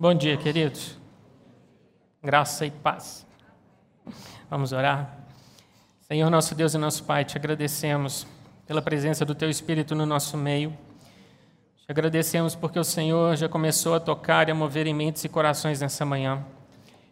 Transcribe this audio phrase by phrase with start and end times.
[0.00, 0.96] Bom dia, queridos.
[2.22, 3.26] Graça e paz.
[4.48, 5.26] Vamos orar.
[6.02, 8.24] Senhor, nosso Deus e nosso Pai, te agradecemos
[8.64, 10.70] pela presença do Teu Espírito no nosso meio.
[11.78, 15.28] Te agradecemos porque o Senhor já começou a tocar e a mover em mentes e
[15.28, 16.46] corações nessa manhã.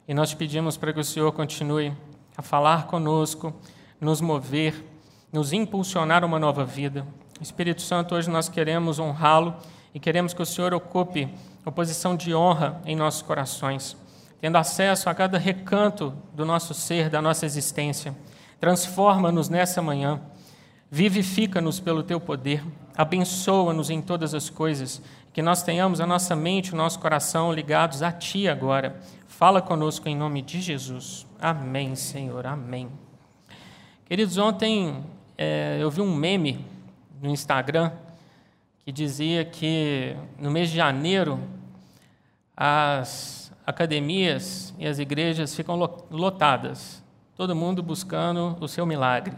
[0.07, 1.93] E nós te pedimos para que o Senhor continue
[2.37, 3.53] a falar conosco,
[4.01, 4.81] nos mover,
[5.33, 7.05] nos impulsionar a uma nova vida.
[7.41, 9.57] Espírito Santo, hoje nós queremos honrá-lo
[9.93, 11.29] e queremos que o Senhor ocupe
[11.67, 13.97] uma posição de honra em nossos corações,
[14.41, 18.15] tendo acesso a cada recanto do nosso ser, da nossa existência.
[18.61, 20.21] Transforma-nos nessa manhã,
[20.89, 22.63] vivifica-nos pelo teu poder,
[22.97, 28.01] abençoa-nos em todas as coisas, que nós tenhamos a nossa mente, o nosso coração ligados
[28.01, 29.01] a ti agora.
[29.27, 31.27] Fala conosco em nome de Jesus.
[31.41, 32.89] Amém, Senhor, amém.
[34.05, 35.05] Queridos, ontem
[35.37, 36.65] é, eu vi um meme
[37.21, 37.91] no Instagram
[38.85, 41.41] que dizia que no mês de janeiro
[42.57, 45.77] as academias e as igrejas ficam
[46.11, 47.05] lotadas,
[47.35, 49.37] todo mundo buscando o seu milagre.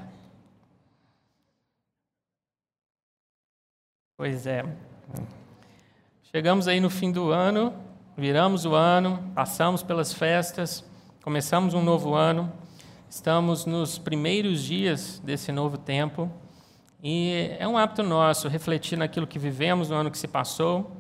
[4.16, 4.64] Pois é.
[6.22, 7.72] Chegamos aí no fim do ano,
[8.16, 10.84] viramos o ano, passamos pelas festas,
[11.22, 12.52] começamos um novo ano,
[13.08, 16.30] estamos nos primeiros dias desse novo tempo.
[17.02, 20.97] E é um hábito nosso refletir naquilo que vivemos no ano que se passou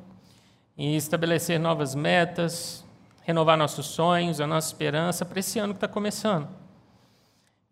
[0.78, 2.84] e estabelecer novas metas,
[3.22, 6.48] renovar nossos sonhos, a nossa esperança para esse ano que está começando.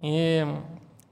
[0.02, 0.40] E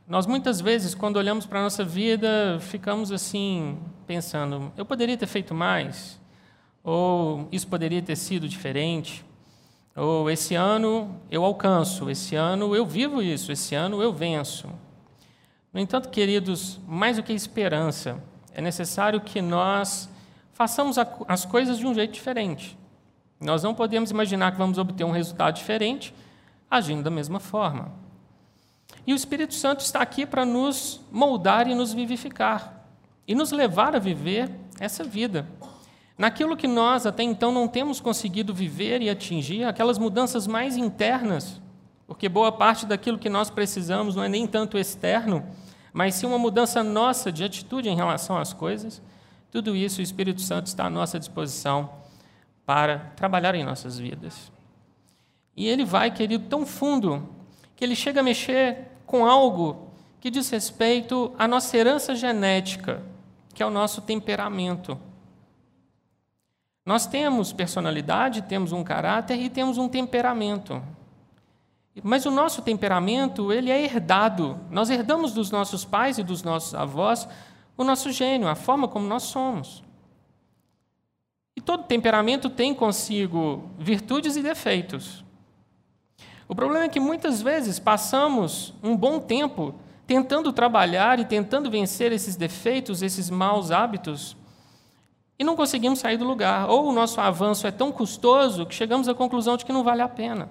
[0.06, 3.78] nós muitas vezes, quando olhamos para a nossa vida, ficamos assim,
[4.08, 6.20] pensando: eu poderia ter feito mais,
[6.82, 9.24] ou isso poderia ter sido diferente,
[9.94, 14.68] ou esse ano eu alcanço, esse ano eu vivo isso, esse ano eu venço.
[15.72, 20.08] No entanto, queridos, mais do que esperança, é necessário que nós
[20.54, 20.96] façamos
[21.28, 22.78] as coisas de um jeito diferente.
[23.40, 26.14] Nós não podemos imaginar que vamos obter um resultado diferente
[26.70, 27.92] agindo da mesma forma.
[29.06, 32.86] E o Espírito Santo está aqui para nos moldar e nos vivificar
[33.26, 34.50] e nos levar a viver
[34.80, 35.46] essa vida.
[36.16, 41.60] Naquilo que nós até então não temos conseguido viver e atingir, aquelas mudanças mais internas,
[42.06, 45.44] porque boa parte daquilo que nós precisamos não é nem tanto externo,
[45.92, 49.02] mas sim uma mudança nossa de atitude em relação às coisas,
[49.54, 51.88] tudo isso o Espírito Santo está à nossa disposição
[52.66, 54.50] para trabalhar em nossas vidas.
[55.56, 57.28] E ele vai, querido, tão fundo
[57.76, 63.00] que ele chega a mexer com algo que diz respeito à nossa herança genética,
[63.54, 64.98] que é o nosso temperamento.
[66.84, 70.82] Nós temos personalidade, temos um caráter e temos um temperamento.
[72.02, 74.58] Mas o nosso temperamento, ele é herdado.
[74.68, 77.28] Nós herdamos dos nossos pais e dos nossos avós
[77.76, 79.82] o nosso gênio, a forma como nós somos.
[81.56, 85.24] E todo temperamento tem consigo virtudes e defeitos.
[86.48, 89.74] O problema é que muitas vezes passamos um bom tempo
[90.06, 94.36] tentando trabalhar e tentando vencer esses defeitos, esses maus hábitos,
[95.38, 96.68] e não conseguimos sair do lugar.
[96.68, 100.02] Ou o nosso avanço é tão custoso que chegamos à conclusão de que não vale
[100.02, 100.50] a pena.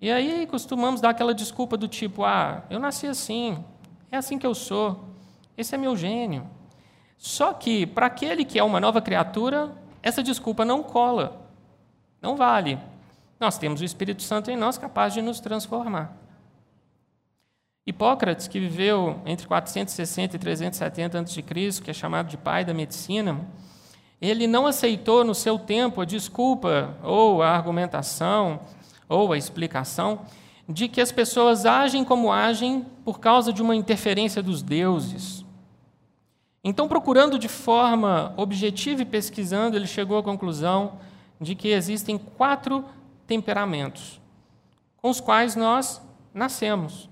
[0.00, 3.64] E aí costumamos dar aquela desculpa do tipo: ah, eu nasci assim,
[4.10, 5.15] é assim que eu sou,
[5.56, 6.46] esse é meu gênio.
[7.16, 9.72] Só que, para aquele que é uma nova criatura,
[10.02, 11.48] essa desculpa não cola,
[12.20, 12.78] não vale.
[13.40, 16.16] Nós temos o Espírito Santo em nós capaz de nos transformar.
[17.86, 21.42] Hipócrates, que viveu entre 460 e 370 a.C.,
[21.82, 23.40] que é chamado de pai da medicina,
[24.20, 28.60] ele não aceitou no seu tempo a desculpa ou a argumentação
[29.08, 30.22] ou a explicação
[30.68, 35.45] de que as pessoas agem como agem por causa de uma interferência dos deuses.
[36.68, 40.98] Então, procurando de forma objetiva e pesquisando, ele chegou à conclusão
[41.40, 42.84] de que existem quatro
[43.24, 44.20] temperamentos
[44.96, 46.02] com os quais nós
[46.34, 47.08] nascemos.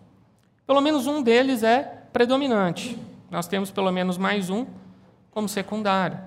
[0.67, 2.99] Pelo menos um deles é predominante.
[3.31, 4.67] Nós temos pelo menos mais um
[5.31, 6.19] como secundário.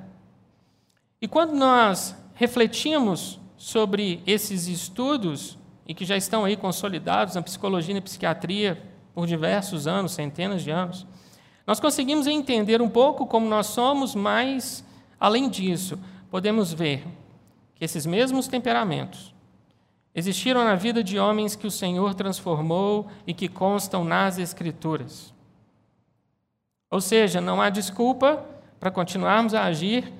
[1.22, 7.92] E quando nós refletimos sobre esses estudos, e que já estão aí consolidados na psicologia
[7.92, 8.82] e na psiquiatria
[9.14, 11.06] por diversos anos, centenas de anos,
[11.68, 14.86] nós conseguimos entender um pouco como nós somos, mas,
[15.20, 16.00] além disso,
[16.32, 17.06] podemos ver
[17.76, 19.36] que esses mesmos temperamentos
[20.16, 25.34] existiram na vida de homens que o Senhor transformou e que constam nas Escrituras.
[26.90, 28.44] Ou seja, não há desculpa
[28.80, 30.12] para continuarmos a agir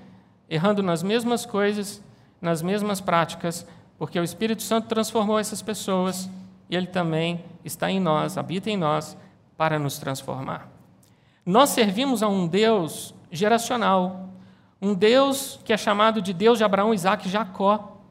[0.50, 2.04] errando nas mesmas coisas,
[2.42, 3.66] nas mesmas práticas,
[3.98, 6.30] porque o Espírito Santo transformou essas pessoas
[6.70, 9.18] e ele também está em nós, habita em nós
[9.56, 10.77] para nos transformar.
[11.48, 14.32] Nós servimos a um Deus geracional,
[14.82, 18.02] um Deus que é chamado de Deus de Abraão, Isaac e Jacó.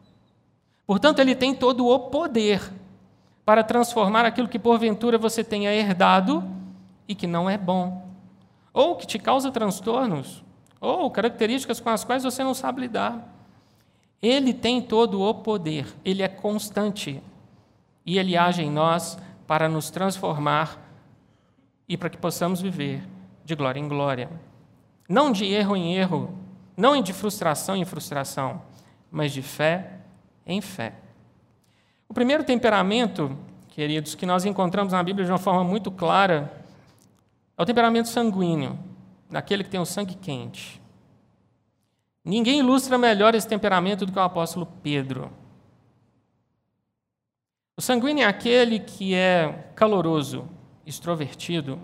[0.86, 2.72] Portanto, ele tem todo o poder
[3.44, 6.42] para transformar aquilo que porventura você tenha herdado
[7.06, 8.08] e que não é bom,
[8.72, 10.42] ou que te causa transtornos,
[10.80, 13.22] ou características com as quais você não sabe lidar.
[14.22, 17.22] Ele tem todo o poder, ele é constante
[18.06, 20.82] e ele age em nós para nos transformar
[21.86, 23.15] e para que possamos viver
[23.46, 24.28] de glória em glória.
[25.08, 26.36] Não de erro em erro,
[26.76, 28.60] não de frustração em frustração,
[29.10, 30.00] mas de fé
[30.44, 30.94] em fé.
[32.08, 33.38] O primeiro temperamento,
[33.68, 36.52] queridos, que nós encontramos na Bíblia de uma forma muito clara,
[37.56, 38.76] é o temperamento sanguíneo,
[39.30, 40.82] daquele que tem o sangue quente.
[42.24, 45.30] Ninguém ilustra melhor esse temperamento do que o apóstolo Pedro.
[47.76, 50.48] O sanguíneo é aquele que é caloroso,
[50.84, 51.80] extrovertido,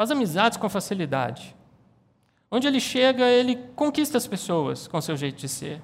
[0.00, 1.54] faz amizades com facilidade.
[2.50, 5.78] Onde ele chega, ele conquista as pessoas com seu jeito de ser.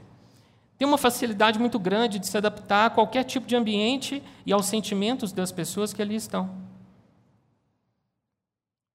[0.78, 4.64] Tem uma facilidade muito grande de se adaptar a qualquer tipo de ambiente e aos
[4.64, 6.48] sentimentos das pessoas que ali estão.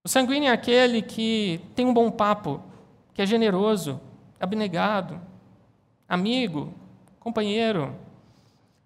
[0.03, 2.59] O sanguíneo é aquele que tem um bom papo,
[3.13, 4.01] que é generoso,
[4.39, 5.21] abnegado,
[6.09, 6.73] amigo,
[7.19, 7.95] companheiro.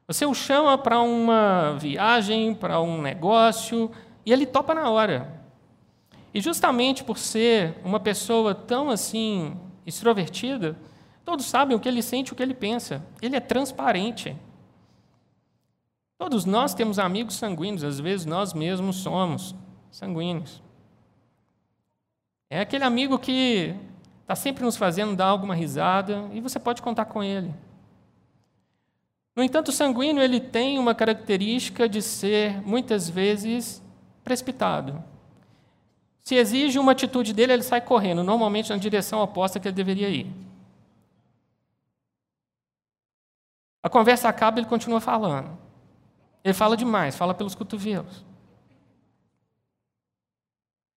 [0.06, 3.90] Você o chama para uma viagem, para um negócio,
[4.26, 5.45] e ele topa na hora.
[6.36, 10.78] E justamente por ser uma pessoa tão assim extrovertida,
[11.24, 13.02] todos sabem o que ele sente, o que ele pensa.
[13.22, 14.36] Ele é transparente.
[16.18, 19.56] Todos nós temos amigos sanguíneos, às vezes nós mesmos somos
[19.90, 20.62] sanguíneos.
[22.50, 23.74] É aquele amigo que
[24.24, 27.56] está sempre nos fazendo dar alguma risada e você pode contar com ele.
[29.34, 33.82] No entanto, o sanguíneo ele tem uma característica de ser muitas vezes
[34.22, 35.15] precipitado.
[36.26, 40.10] Se exige uma atitude dele, ele sai correndo, normalmente na direção oposta que ele deveria
[40.10, 40.26] ir.
[43.84, 45.56] A conversa acaba, ele continua falando.
[46.44, 48.26] Ele fala demais, fala pelos cotovelos.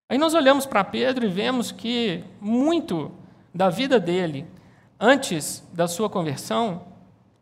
[0.08, 3.12] Aí nós olhamos para Pedro e vemos que muito
[3.52, 4.46] da vida dele,
[4.98, 6.86] antes da sua conversão,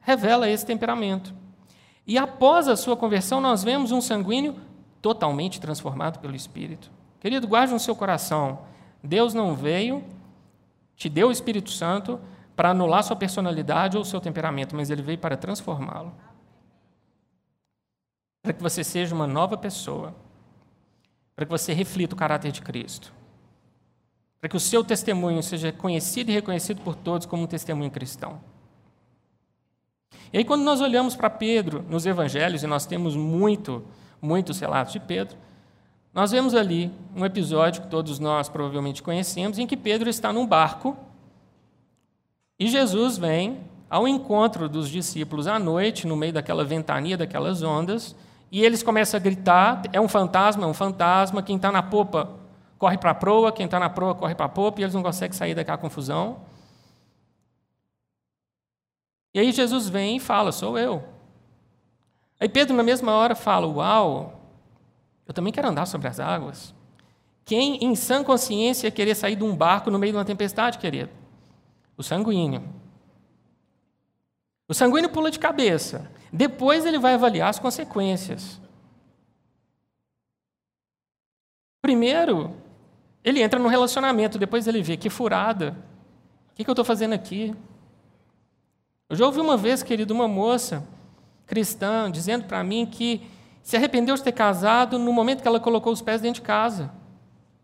[0.00, 1.32] revela esse temperamento.
[2.04, 4.60] E após a sua conversão, nós vemos um sanguíneo
[5.00, 6.95] totalmente transformado pelo Espírito.
[7.26, 8.60] Querido, guarde no seu coração:
[9.02, 10.04] Deus não veio,
[10.94, 12.20] te deu o Espírito Santo
[12.54, 16.12] para anular sua personalidade ou seu temperamento, mas ele veio para transformá-lo.
[18.44, 20.14] Para que você seja uma nova pessoa.
[21.34, 23.12] Para que você reflita o caráter de Cristo.
[24.40, 28.40] Para que o seu testemunho seja conhecido e reconhecido por todos como um testemunho cristão.
[30.32, 33.84] E aí, quando nós olhamos para Pedro nos evangelhos, e nós temos muito,
[34.22, 35.36] muitos relatos de Pedro,
[36.16, 40.46] nós vemos ali um episódio que todos nós provavelmente conhecemos, em que Pedro está num
[40.46, 40.96] barco
[42.58, 43.60] e Jesus vem
[43.90, 48.16] ao encontro dos discípulos à noite, no meio daquela ventania, daquelas ondas,
[48.50, 51.42] e eles começam a gritar: é um fantasma, é um fantasma.
[51.42, 52.30] Quem está na popa
[52.78, 55.02] corre para a proa, quem está na proa corre para a popa, e eles não
[55.02, 56.38] conseguem sair daquela confusão.
[59.34, 61.04] E aí Jesus vem e fala: sou eu.
[62.40, 64.35] Aí Pedro, na mesma hora, fala: Uau,
[65.26, 66.74] eu também quero andar sobre as águas.
[67.44, 71.10] Quem, em sã consciência, querer sair de um barco no meio de uma tempestade, querido?
[71.96, 72.62] O sanguíneo.
[74.68, 76.10] O sanguíneo pula de cabeça.
[76.32, 78.60] Depois ele vai avaliar as consequências.
[81.80, 82.52] Primeiro,
[83.22, 85.76] ele entra no relacionamento, depois ele vê que furada.
[86.50, 87.54] O que, que eu estou fazendo aqui?
[89.08, 90.86] Eu já ouvi uma vez, querido, uma moça
[91.46, 93.24] cristã dizendo para mim que
[93.66, 96.88] se arrependeu de ter casado no momento que ela colocou os pés dentro de casa,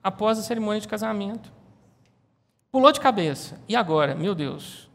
[0.02, 1.52] após a cerimônia de casamento.
[2.72, 3.60] Pulou de cabeça.
[3.68, 4.12] E agora?
[4.12, 4.90] Meu Deus.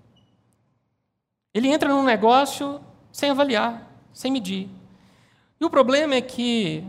[1.54, 4.70] Ele entra num negócio sem avaliar, sem medir.
[5.62, 6.84] E o problema é que,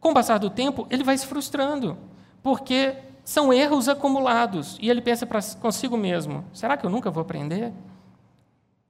[0.00, 1.96] com o passar do tempo, ele vai se frustrando,
[2.42, 4.76] porque são erros acumulados.
[4.80, 5.28] E ele pensa
[5.60, 7.72] consigo mesmo: será que eu nunca vou aprender?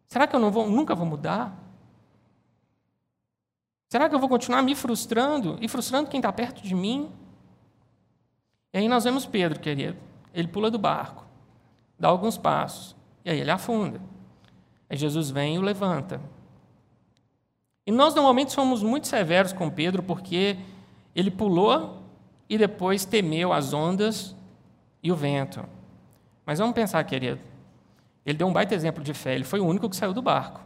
[0.07, 1.64] Será que eu vou, nunca vou mudar?
[3.95, 7.13] Será que eu vou continuar me frustrando e frustrando quem está perto de mim?
[8.73, 9.97] E aí nós vemos Pedro, querido.
[10.35, 11.25] Ele pula do barco,
[11.97, 14.01] dá alguns passos, e aí ele afunda.
[14.91, 16.21] Aí Jesus vem e o levanta.
[17.87, 20.59] E nós normalmente somos muito severos com Pedro porque
[21.15, 22.03] ele pulou
[22.49, 24.35] e depois temeu as ondas
[25.05, 25.65] e o vento.
[26.45, 27.39] Mas vamos pensar, querido.
[28.27, 30.65] Ele deu um baita exemplo de fé, ele foi o único que saiu do barco.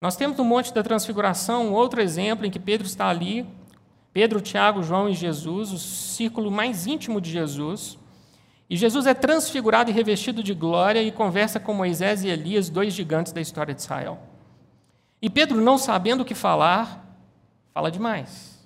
[0.00, 3.46] Nós temos no Monte da Transfiguração um outro exemplo em que Pedro está ali,
[4.12, 7.98] Pedro, Tiago, João e Jesus, o círculo mais íntimo de Jesus,
[8.68, 12.92] E Jesus é transfigurado e revestido de glória e conversa com Moisés e Elias, dois
[12.92, 14.18] gigantes da história de Israel.
[15.22, 17.16] E Pedro, não sabendo o que falar,
[17.72, 18.56] fala demais.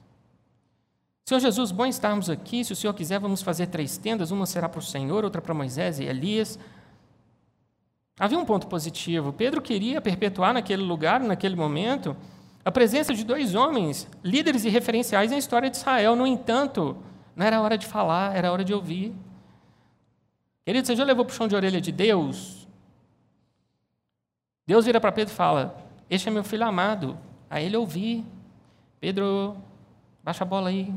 [1.29, 2.65] Senhor Jesus, bom estarmos aqui.
[2.65, 5.55] Se o Senhor quiser, vamos fazer três tendas: uma será para o Senhor, outra para
[5.55, 6.59] Moisés e Elias.
[8.19, 9.33] Havia um ponto positivo.
[9.33, 12.17] Pedro queria perpetuar naquele lugar, naquele momento,
[12.65, 16.15] a presença de dois homens, líderes e referenciais na história de Israel.
[16.15, 16.97] No entanto,
[17.35, 19.15] não era hora de falar, era hora de ouvir.
[20.65, 22.69] Querido, você já levou para o chão de orelha de Deus?
[24.67, 25.77] Deus vira para Pedro e fala:
[26.09, 27.19] Este é meu filho amado.
[27.49, 28.25] A ele ouvir.
[29.01, 29.57] Pedro,
[30.23, 30.95] baixa a bola aí.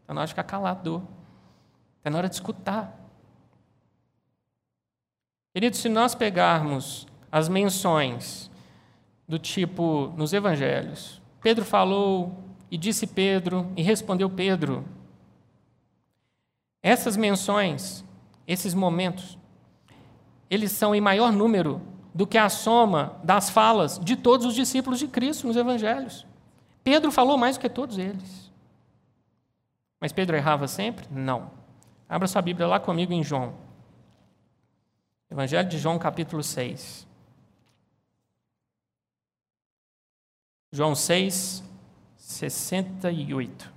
[0.00, 1.06] Está na hora de ficar calado.
[1.98, 2.97] Está na hora de escutar.
[5.58, 8.48] Querido, se nós pegarmos as menções
[9.26, 14.84] do tipo nos evangelhos, Pedro falou e disse Pedro e respondeu Pedro.
[16.80, 18.04] Essas menções,
[18.46, 19.36] esses momentos,
[20.48, 21.82] eles são em maior número
[22.14, 26.24] do que a soma das falas de todos os discípulos de Cristo nos evangelhos.
[26.84, 28.52] Pedro falou mais do que todos eles.
[30.00, 31.04] Mas Pedro errava sempre?
[31.10, 31.50] Não.
[32.08, 33.66] Abra sua Bíblia lá comigo em João.
[35.30, 37.06] Evangelho de João, capítulo 6.
[40.72, 41.62] João 6,
[42.16, 43.72] 68.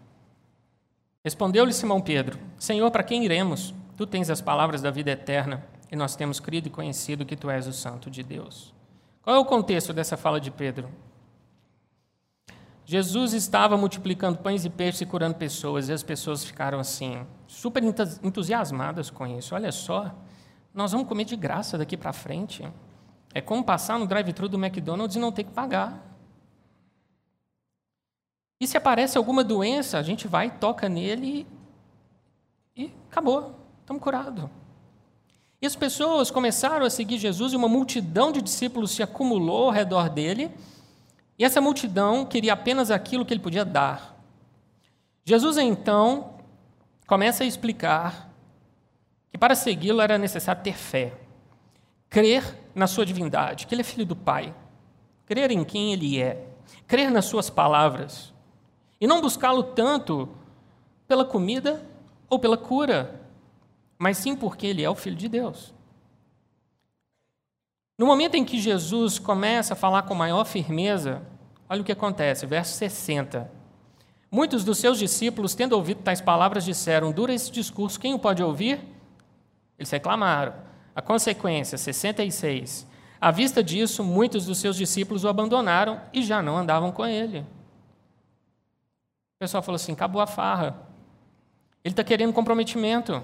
[1.23, 3.73] Respondeu-lhe Simão Pedro: Senhor, para quem iremos?
[3.97, 7.49] Tu tens as palavras da vida eterna e nós temos crido e conhecido que tu
[7.49, 8.73] és o Santo de Deus.
[9.21, 10.89] Qual é o contexto dessa fala de Pedro?
[12.85, 17.83] Jesus estava multiplicando pães e peixes e curando pessoas, e as pessoas ficaram assim, super
[18.23, 19.53] entusiasmadas com isso.
[19.53, 20.13] Olha só,
[20.73, 22.67] nós vamos comer de graça daqui para frente.
[23.33, 26.11] É como passar no drive-thru do McDonald's e não ter que pagar.
[28.59, 31.47] E se aparece alguma doença, a gente vai, toca nele
[32.75, 34.49] e, e acabou, estamos curados.
[35.61, 39.71] E as pessoas começaram a seguir Jesus e uma multidão de discípulos se acumulou ao
[39.71, 40.51] redor dele.
[41.37, 44.17] E essa multidão queria apenas aquilo que ele podia dar.
[45.23, 46.35] Jesus então
[47.05, 48.30] começa a explicar
[49.31, 51.13] que para segui-lo era necessário ter fé,
[52.09, 52.43] crer
[52.75, 54.53] na sua divindade, que ele é filho do Pai,
[55.25, 56.45] crer em quem ele é,
[56.85, 58.33] crer nas suas palavras.
[58.99, 60.29] E não buscá-lo tanto
[61.07, 61.83] pela comida
[62.29, 63.21] ou pela cura,
[63.97, 65.73] mas sim porque ele é o Filho de Deus.
[67.97, 71.21] No momento em que Jesus começa a falar com maior firmeza,
[71.69, 73.49] olha o que acontece, verso 60.
[74.31, 78.41] Muitos dos seus discípulos, tendo ouvido tais palavras, disseram: Dura esse discurso, quem o pode
[78.41, 78.79] ouvir?
[79.81, 80.53] Eles reclamaram.
[80.95, 82.87] A consequência, 66.
[83.19, 87.45] À vista disso, muitos dos seus discípulos o abandonaram e já não andavam com ele
[89.41, 90.77] pessoal falou assim: acabou a farra.
[91.83, 93.13] Ele está querendo comprometimento.
[93.13, 93.23] Ele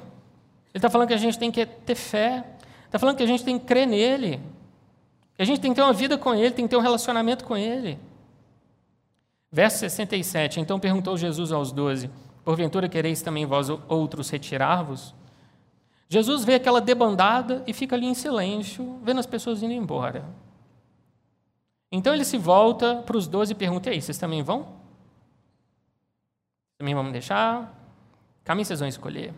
[0.76, 2.44] está falando que a gente tem que ter fé.
[2.86, 4.42] Está falando que a gente tem que crer nele.
[5.36, 7.46] Que a gente tem que ter uma vida com ele, tem que ter um relacionamento
[7.46, 8.00] com ele.
[9.52, 10.60] Verso 67.
[10.60, 12.10] Então perguntou Jesus aos doze:
[12.44, 15.14] Porventura quereis também vós outros retirar-vos?
[16.10, 20.24] Jesus vê aquela debandada e fica ali em silêncio, vendo as pessoas indo embora.
[21.92, 24.78] Então ele se volta para os doze e pergunta: E aí, vocês também vão?
[26.78, 27.74] Também vamos deixar?
[28.44, 29.34] Caminho vocês vão escolher.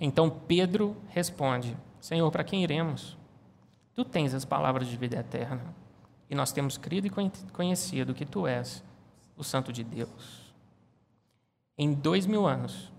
[0.00, 3.16] Então Pedro responde: Senhor, para quem iremos?
[3.94, 5.74] Tu tens as palavras de vida eterna,
[6.28, 8.84] e nós temos crido e conhecido que tu és
[9.36, 10.54] o Santo de Deus.
[11.76, 12.92] Em dois mil anos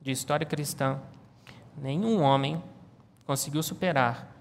[0.00, 1.00] de história cristã,
[1.76, 2.62] nenhum homem
[3.26, 4.34] conseguiu superar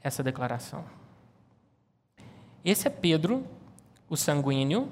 [0.00, 0.84] essa declaração.
[2.64, 3.46] Esse é Pedro,
[4.08, 4.90] o sanguíneo,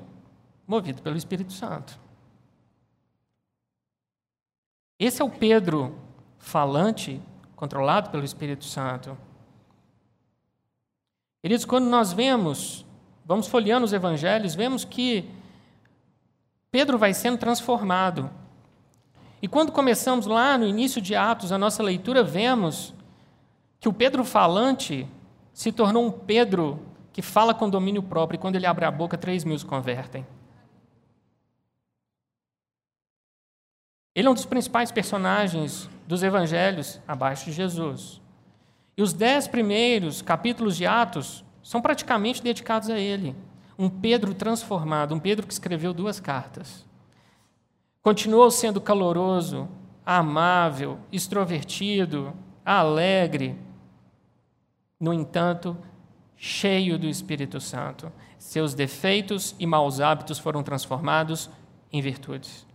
[0.67, 1.99] movido pelo Espírito Santo.
[4.99, 5.97] Esse é o Pedro
[6.39, 7.21] falante,
[7.55, 9.17] controlado pelo Espírito Santo.
[11.41, 12.85] Queridos, quando nós vemos,
[13.25, 15.31] vamos folheando os evangelhos, vemos que
[16.71, 18.31] Pedro vai sendo transformado.
[19.41, 22.93] E quando começamos lá no início de Atos, a nossa leitura, vemos
[23.79, 25.07] que o Pedro falante
[25.53, 26.81] se tornou um Pedro
[27.13, 30.27] que fala com domínio próprio, e quando ele abre a boca, três mil se convertem.
[34.15, 38.21] Ele é um dos principais personagens dos evangelhos abaixo de Jesus.
[38.97, 43.37] E os dez primeiros capítulos de Atos são praticamente dedicados a ele.
[43.79, 46.85] Um Pedro transformado, um Pedro que escreveu duas cartas.
[48.09, 49.69] Continuou sendo caloroso,
[50.03, 52.33] amável, extrovertido,
[52.65, 53.55] alegre.
[54.99, 55.77] No entanto,
[56.35, 58.11] cheio do Espírito Santo.
[58.39, 61.51] Seus defeitos e maus hábitos foram transformados
[61.93, 62.67] em virtudes.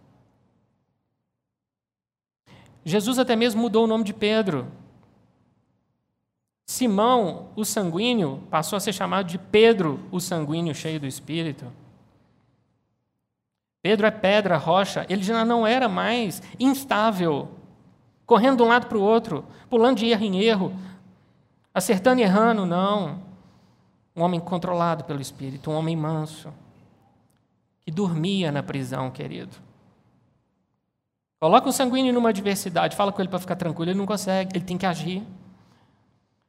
[2.85, 4.67] Jesus até mesmo mudou o nome de Pedro.
[6.67, 11.65] Simão, o sanguíneo, passou a ser chamado de Pedro, o sanguíneo cheio do Espírito.
[13.83, 17.49] Pedro é pedra, rocha, ele já não era mais instável,
[18.25, 20.73] correndo de um lado para o outro, pulando de erro em erro,
[21.73, 23.21] acertando e errando, não.
[24.15, 26.53] Um homem controlado pelo Espírito, um homem manso,
[27.81, 29.57] que dormia na prisão, querido.
[31.37, 34.63] Coloca o sanguíneo numa adversidade, fala com ele para ficar tranquilo, ele não consegue, ele
[34.63, 35.21] tem que agir.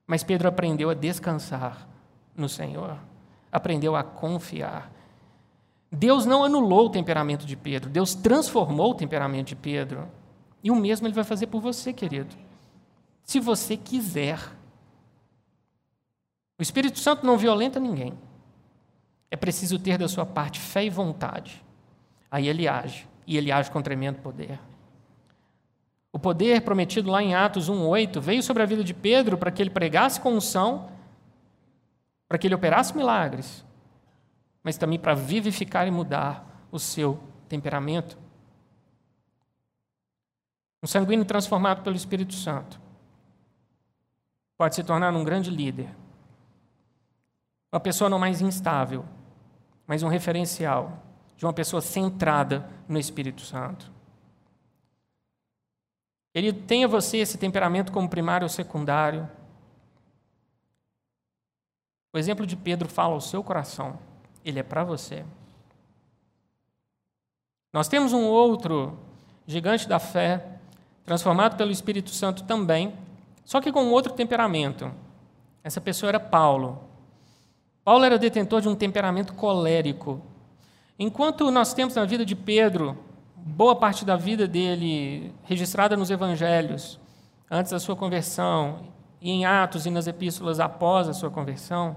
[0.07, 1.89] Mas Pedro aprendeu a descansar
[2.37, 2.97] no Senhor,
[3.51, 4.94] aprendeu a confiar.
[5.95, 10.09] Deus não anulou o temperamento de Pedro, Deus transformou o temperamento de Pedro.
[10.63, 12.35] E o mesmo ele vai fazer por você, querido.
[13.23, 14.39] Se você quiser.
[16.59, 18.15] O Espírito Santo não violenta ninguém.
[19.31, 21.65] É preciso ter da sua parte fé e vontade.
[22.31, 24.59] Aí ele age, e ele age com tremendo poder.
[26.13, 29.63] O poder prometido lá em Atos 1:8 veio sobre a vida de Pedro para que
[29.63, 30.89] ele pregasse com unção,
[32.29, 33.65] para que ele operasse milagres,
[34.65, 38.19] mas também para vivificar e mudar o seu temperamento.
[40.83, 42.81] Um sanguíneo transformado pelo Espírito Santo
[44.57, 45.95] pode se tornar um grande líder.
[47.71, 49.05] Uma pessoa não mais instável,
[49.87, 51.03] mas um referencial
[51.37, 53.93] de uma pessoa centrada no Espírito Santo.
[56.33, 59.29] Ele tenha você esse temperamento como primário ou secundário.
[62.13, 63.99] O exemplo de Pedro fala ao seu coração
[64.45, 65.25] ele é para você.
[67.73, 68.99] Nós temos um outro
[69.47, 70.47] gigante da fé,
[71.05, 72.95] transformado pelo Espírito Santo também,
[73.45, 74.93] só que com outro temperamento.
[75.63, 76.79] Essa pessoa era Paulo.
[77.85, 80.21] Paulo era detentor de um temperamento colérico.
[80.99, 82.97] Enquanto nós temos na vida de Pedro,
[83.37, 86.99] boa parte da vida dele registrada nos evangelhos,
[87.51, 88.81] antes da sua conversão,
[89.21, 91.97] e em Atos e nas epístolas após a sua conversão,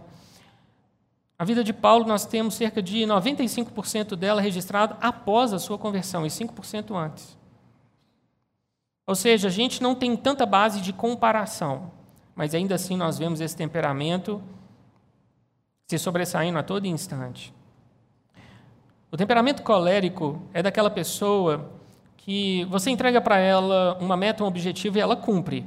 [1.40, 6.26] a vida de Paulo, nós temos cerca de 95% dela registrada após a sua conversão
[6.26, 7.38] e 5% antes.
[9.06, 11.92] Ou seja, a gente não tem tanta base de comparação,
[12.36, 14.42] mas ainda assim nós vemos esse temperamento
[15.88, 17.54] se sobressaindo a todo instante.
[19.12, 21.72] O temperamento colérico é daquela pessoa
[22.18, 25.66] que você entrega para ela uma meta, um objetivo e ela cumpre.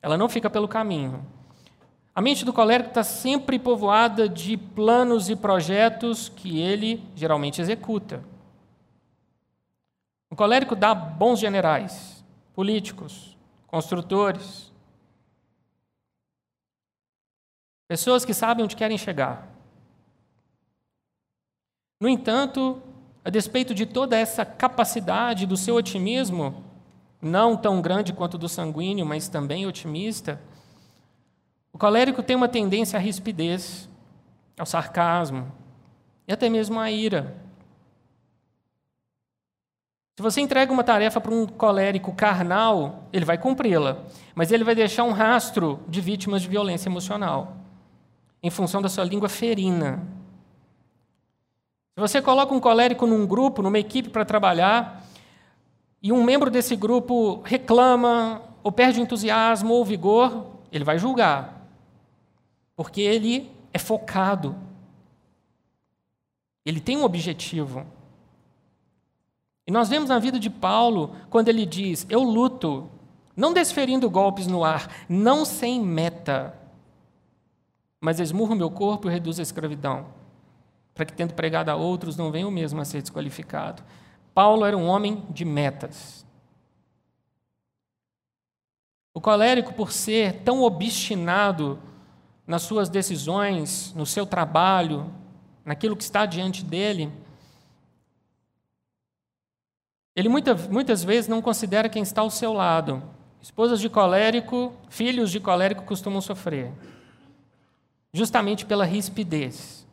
[0.00, 1.26] Ela não fica pelo caminho.
[2.14, 8.24] A mente do colérico está sempre povoada de planos e projetos que ele geralmente executa.
[10.28, 14.72] O colérico dá bons generais, políticos, construtores,
[17.86, 19.48] pessoas que sabem onde querem chegar.
[22.00, 22.80] No entanto,
[23.24, 26.64] a despeito de toda essa capacidade do seu otimismo,
[27.20, 30.40] não tão grande quanto do sanguíneo, mas também otimista,
[31.72, 33.88] o colérico tem uma tendência à rispidez,
[34.58, 35.50] ao sarcasmo
[36.26, 37.36] e até mesmo à ira.
[40.16, 44.04] Se você entrega uma tarefa para um colérico carnal, ele vai cumpri-la,
[44.34, 47.56] mas ele vai deixar um rastro de vítimas de violência emocional,
[48.42, 50.02] em função da sua língua ferina.
[51.94, 55.02] Se você coloca um colérico num grupo, numa equipe para trabalhar,
[56.02, 61.59] e um membro desse grupo reclama, ou perde entusiasmo ou vigor, ele vai julgar
[62.80, 64.56] porque ele é focado.
[66.64, 67.86] Ele tem um objetivo.
[69.66, 72.88] E nós vemos na vida de Paulo, quando ele diz: Eu luto,
[73.36, 76.58] não desferindo golpes no ar, não sem meta,
[78.00, 80.06] mas esmurro meu corpo e reduzo a escravidão,
[80.94, 83.82] para que, tendo pregado a outros, não venha o mesmo a ser desqualificado.
[84.32, 86.24] Paulo era um homem de metas.
[89.12, 91.78] O colérico, por ser tão obstinado
[92.50, 95.08] nas suas decisões, no seu trabalho,
[95.64, 97.12] naquilo que está diante dele,
[100.16, 103.04] ele muita, muitas vezes não considera quem está ao seu lado.
[103.40, 106.72] Esposas de colérico, filhos de colérico costumam sofrer,
[108.12, 109.86] justamente pela rispidez.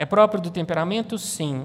[0.00, 1.16] É próprio do temperamento?
[1.16, 1.64] Sim.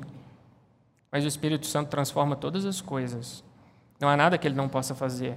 [1.11, 3.43] Mas o Espírito Santo transforma todas as coisas.
[3.99, 5.35] Não há nada que ele não possa fazer.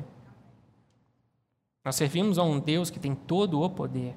[1.88, 4.14] Nós servimos a um Deus que tem todo o poder.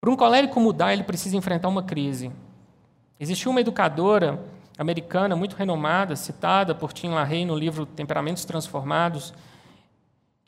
[0.00, 2.32] Para um colérico mudar, ele precisa enfrentar uma crise.
[3.20, 4.44] Existiu uma educadora
[4.76, 9.32] americana muito renomada, citada por Tim LaHaye no livro Temperamentos Transformados,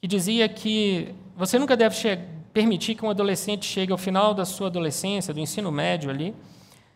[0.00, 1.94] que dizia que você nunca deve
[2.52, 6.34] permitir que um adolescente chegue ao final da sua adolescência, do ensino médio ali,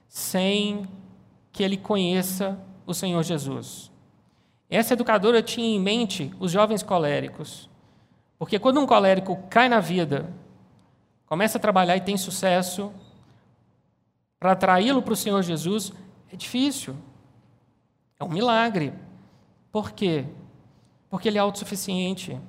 [0.09, 0.85] sem
[1.53, 3.90] que ele conheça o Senhor Jesus.
[4.71, 7.69] Essa educadora tinha em mente os jovens coléricos,
[8.39, 10.33] Porque quando um colérico cai na vida,
[11.27, 12.91] começa a trabalhar e tem sucesso,
[14.39, 15.93] para atraí-lo para o Senhor Jesus,
[16.33, 16.97] é difícil.
[18.19, 18.95] É um milagre.
[19.71, 20.25] Por quê?
[21.11, 22.41] Porque ele é autossuficiente.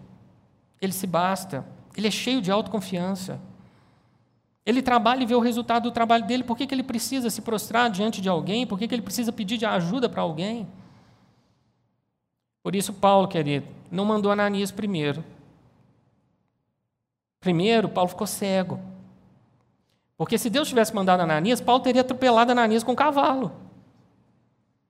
[0.80, 1.66] Ele se basta.
[1.98, 3.42] Ele é cheio de autoconfiança.
[4.66, 6.44] Ele trabalha e vê o resultado do trabalho dele.
[6.44, 8.66] Por que, que ele precisa se prostrar diante de alguém?
[8.66, 10.68] Por que, que ele precisa pedir ajuda para alguém?
[12.64, 15.24] Por isso, Paulo, querido, não mandou Ananias primeiro.
[17.40, 18.80] Primeiro, Paulo ficou cego.
[20.16, 23.52] Porque se Deus tivesse mandado Ananias, Paulo teria atropelado Ananias com um cavalo.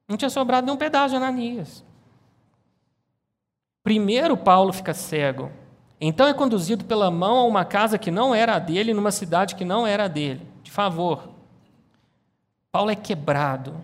[0.07, 1.85] Não tinha sobrado nenhum pedaço de Ananias.
[3.81, 5.49] Primeiro, Paulo fica cego.
[5.99, 9.63] Então é conduzido pela mão a uma casa que não era dele, numa cidade que
[9.63, 10.45] não era dele.
[10.61, 11.29] De favor.
[12.71, 13.75] Paulo é quebrado.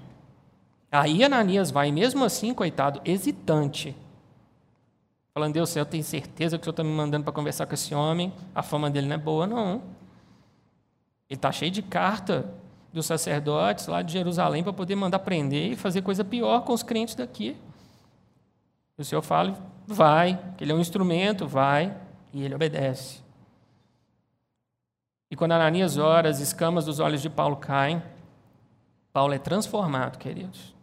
[0.91, 3.95] Aí Ananias vai, mesmo assim, coitado, hesitante.
[5.33, 7.93] Falando, Deus, eu tenho certeza que o Senhor está me mandando para conversar com esse
[7.93, 8.33] homem.
[8.55, 9.81] A fama dele não é boa, não.
[11.29, 12.51] Ele está cheio de carta
[12.91, 16.81] dos sacerdotes lá de Jerusalém para poder mandar prender e fazer coisa pior com os
[16.81, 17.55] crentes daqui.
[18.97, 21.95] E o Senhor fala, vai, que ele é um instrumento, vai,
[22.33, 23.21] e ele obedece.
[25.29, 28.01] E quando Ananias ora, as escamas dos olhos de Paulo caem,
[29.11, 30.76] Paulo é transformado, queridos.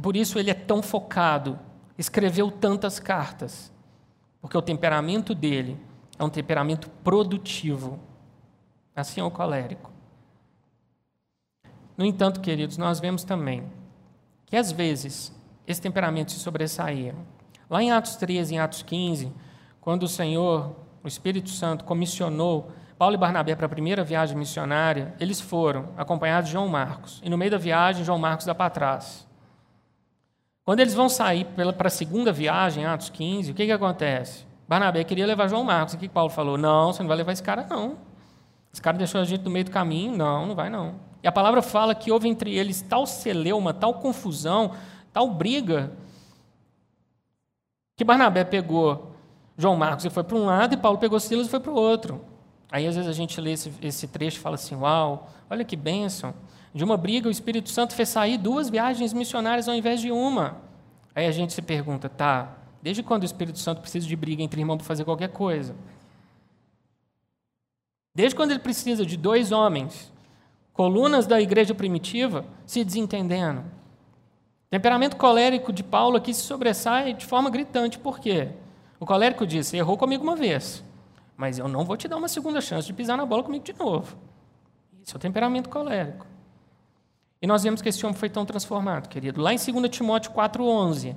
[0.00, 1.58] Por isso ele é tão focado,
[1.98, 3.72] escreveu tantas cartas,
[4.40, 5.78] porque o temperamento dele
[6.18, 7.98] é um temperamento produtivo.
[8.94, 9.90] Assim é o colérico.
[11.96, 13.64] No entanto, queridos, nós vemos também
[14.46, 15.32] que às vezes
[15.66, 17.14] esse temperamento se sobressaía.
[17.70, 19.32] Lá em Atos 13, em Atos 15,
[19.80, 25.14] quando o Senhor, o Espírito Santo, comissionou Paulo e Barnabé para a primeira viagem missionária,
[25.18, 27.20] eles foram acompanhados de João Marcos.
[27.24, 29.26] E no meio da viagem, João Marcos dá para trás.
[30.64, 31.44] Quando eles vão sair
[31.76, 34.44] para a segunda viagem, Atos 15, o que, que acontece?
[34.68, 35.94] Barnabé queria levar João Marcos.
[35.94, 36.56] O que Paulo falou?
[36.56, 37.98] Não, você não vai levar esse cara, não.
[38.72, 40.16] Esse cara deixou a gente no meio do caminho.
[40.16, 40.94] Não, não vai, não.
[41.22, 44.72] E a palavra fala que houve entre eles tal celeuma, tal confusão,
[45.12, 45.92] tal briga,
[47.96, 49.12] que Barnabé pegou
[49.56, 51.74] João Marcos e foi para um lado, e Paulo pegou Silas e foi para o
[51.74, 52.24] outro.
[52.70, 55.76] Aí, às vezes, a gente lê esse, esse trecho e fala assim: Uau, olha que
[55.76, 56.32] bênção.
[56.74, 60.56] De uma briga, o Espírito Santo fez sair duas viagens missionárias ao invés de uma.
[61.14, 64.60] Aí a gente se pergunta: tá, Desde quando o Espírito Santo precisa de briga entre
[64.60, 65.76] irmãos para fazer qualquer coisa?
[68.12, 70.12] Desde quando ele precisa de dois homens,
[70.72, 73.60] colunas da igreja primitiva, se desentendendo?
[73.60, 78.00] O temperamento colérico de Paulo aqui se sobressai de forma gritante.
[78.00, 78.48] Por quê?
[78.98, 80.82] O colérico disse: errou comigo uma vez,
[81.36, 83.74] mas eu não vou te dar uma segunda chance de pisar na bola comigo de
[83.74, 84.16] novo.
[85.00, 86.26] Esse é o temperamento colérico.
[87.42, 89.42] E nós vemos que esse homem foi tão transformado, querido.
[89.42, 91.16] Lá em 2 Timóteo 4,11.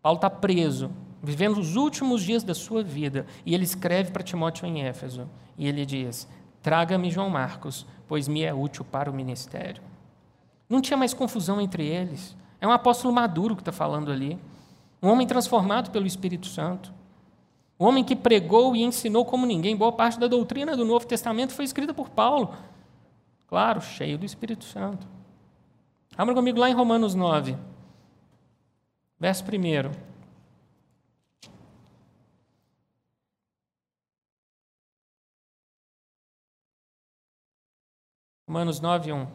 [0.00, 4.64] Paulo está preso, vivendo os últimos dias da sua vida, e ele escreve para Timóteo
[4.64, 6.28] em Éfeso, e ele diz:
[6.62, 9.82] Traga-me João Marcos, pois me é útil para o ministério.
[10.68, 12.36] Não tinha mais confusão entre eles.
[12.60, 14.38] É um apóstolo maduro que está falando ali.
[15.02, 16.92] Um homem transformado pelo Espírito Santo.
[17.78, 19.76] Um homem que pregou e ensinou como ninguém.
[19.76, 22.54] Boa parte da doutrina do Novo Testamento foi escrita por Paulo.
[23.48, 25.13] Claro, cheio do Espírito Santo.
[26.16, 27.56] Abra comigo lá em Romanos 9.
[29.18, 30.14] Verso 1.
[38.46, 39.26] Romanos 9, 1.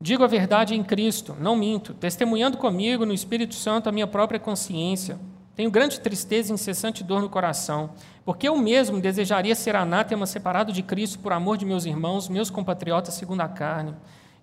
[0.00, 4.38] Digo a verdade em Cristo, não minto, testemunhando comigo no Espírito Santo a minha própria
[4.38, 5.18] consciência.
[5.56, 7.90] Tenho grande tristeza e incessante dor no coração,
[8.24, 12.50] porque eu mesmo desejaria ser anátema separado de Cristo por amor de meus irmãos, meus
[12.50, 13.94] compatriotas segundo a carne.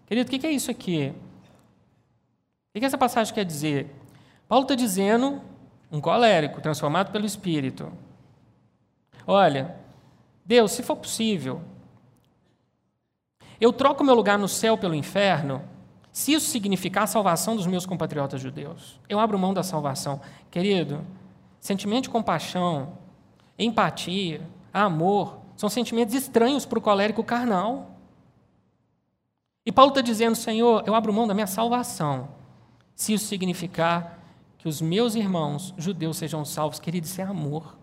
[0.06, 1.14] Querido, o que é isso aqui?
[2.76, 3.94] O que essa passagem quer dizer?
[4.48, 5.42] Paulo está dizendo,
[5.92, 7.92] um colérico transformado pelo Espírito:
[9.28, 9.76] Olha,
[10.46, 11.62] Deus, se for possível,
[13.62, 15.62] eu troco meu lugar no céu pelo inferno,
[16.12, 19.00] se isso significar a salvação dos meus compatriotas judeus.
[19.08, 20.20] Eu abro mão da salvação.
[20.52, 21.02] Querido,
[21.60, 22.98] sentimento de compaixão,
[23.58, 24.42] empatia,
[24.74, 27.93] amor, são sentimentos estranhos para o colérico carnal.
[29.66, 32.30] E Paulo está dizendo, Senhor, eu abro mão da minha salvação
[32.96, 34.20] se isso significar
[34.58, 37.78] que os meus irmãos judeus sejam salvos, querido, isso é amor.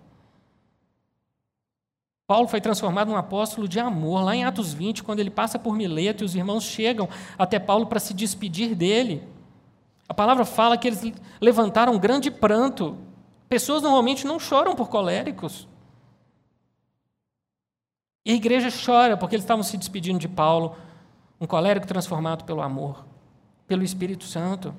[2.27, 4.23] Paulo foi transformado num apóstolo de amor.
[4.23, 7.87] Lá em Atos 20, quando ele passa por Mileto e os irmãos chegam até Paulo
[7.87, 9.27] para se despedir dele,
[10.09, 11.03] a palavra fala que eles
[11.41, 12.97] levantaram um grande pranto.
[13.49, 15.67] Pessoas normalmente não choram por coléricos.
[18.25, 20.77] E a igreja chora porque eles estavam se despedindo de Paulo,
[21.41, 23.07] um colérico transformado pelo amor,
[23.67, 24.75] pelo Espírito Santo.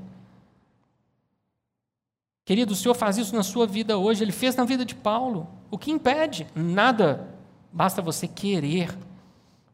[2.46, 5.48] Querido, o Senhor faz isso na sua vida hoje, ele fez na vida de Paulo.
[5.72, 6.48] O que impede?
[6.54, 7.28] Nada.
[7.72, 8.96] Basta você querer.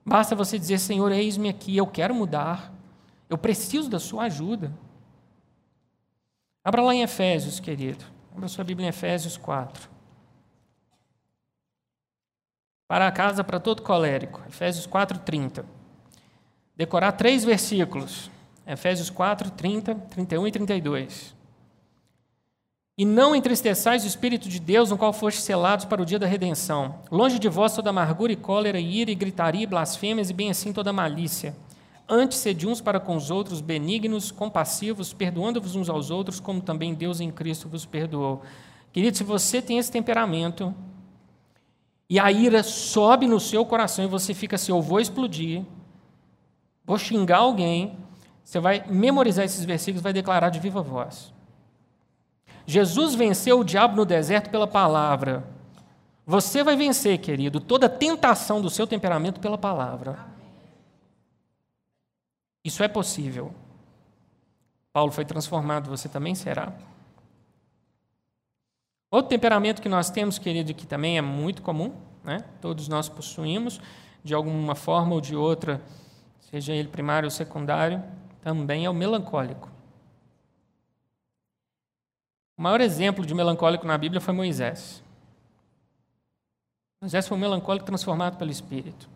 [0.05, 2.73] Basta você dizer: Senhor, eis-me aqui, eu quero mudar.
[3.29, 4.71] Eu preciso da sua ajuda.
[6.63, 8.05] Abra lá em Efésios, querido.
[8.33, 9.89] Abra sua Bíblia em Efésios 4.
[12.87, 14.41] Para a casa, para todo colérico.
[14.47, 15.76] Efésios 4, 30.
[16.77, 18.29] Decorar três versículos.
[18.67, 21.35] Efésios 4, 30, 31 e 32.
[22.95, 26.27] E não entristeçais o Espírito de Deus, no qual foste selados para o dia da
[26.27, 26.99] redenção.
[27.11, 30.51] Longe de vós toda amargura e cólera, e ira e gritaria, e blasfêmias, e bem
[30.51, 31.55] assim toda malícia.
[32.07, 36.93] Antes sede uns para com os outros benignos, compassivos, perdoando-vos uns aos outros, como também
[36.93, 38.43] Deus em Cristo vos perdoou.
[38.93, 40.73] Querido, se você tem esse temperamento,
[42.07, 45.63] e a ira sobe no seu coração, e você fica assim, eu vou explodir,
[46.87, 47.97] vou xingar alguém,
[48.43, 51.33] você vai memorizar esses versículos, vai declarar de viva voz.
[52.65, 55.45] Jesus venceu o diabo no deserto pela palavra.
[56.25, 60.25] Você vai vencer, querido, toda tentação do seu temperamento pela palavra.
[62.63, 63.53] Isso é possível.
[64.91, 66.73] Paulo foi transformado, você também será.
[69.11, 72.43] Outro temperamento que nós temos, querido, que também é muito comum, né?
[72.59, 73.79] todos nós possuímos,
[74.23, 75.81] de alguma forma ou de outra,
[76.49, 78.03] seja ele primário ou secundário,
[78.41, 79.69] também é o melancólico.
[82.57, 85.03] O maior exemplo de melancólico na Bíblia foi Moisés.
[87.01, 89.07] Moisés foi um melancólico transformado pelo Espírito.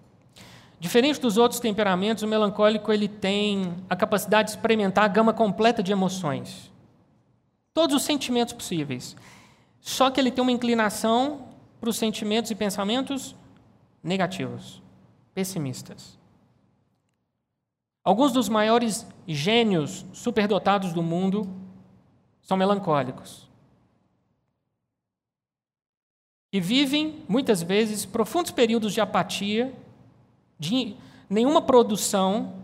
[0.80, 5.82] Diferente dos outros temperamentos, o melancólico ele tem a capacidade de experimentar a gama completa
[5.82, 6.72] de emoções.
[7.74, 9.16] Todos os sentimentos possíveis.
[9.80, 11.48] Só que ele tem uma inclinação
[11.80, 13.36] para os sentimentos e pensamentos
[14.04, 14.82] negativos,
[15.34, 16.21] pessimistas.
[18.04, 21.48] Alguns dos maiores gênios superdotados do mundo
[22.42, 23.50] são melancólicos.
[26.52, 29.74] E vivem, muitas vezes, profundos períodos de apatia,
[30.60, 30.96] de
[31.30, 32.56] nenhuma produção,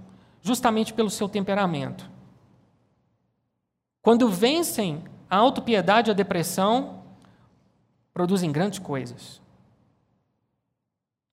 [0.41, 2.09] justamente pelo seu temperamento.
[4.01, 7.03] Quando vencem a autopiedade e a depressão,
[8.13, 9.41] produzem grandes coisas.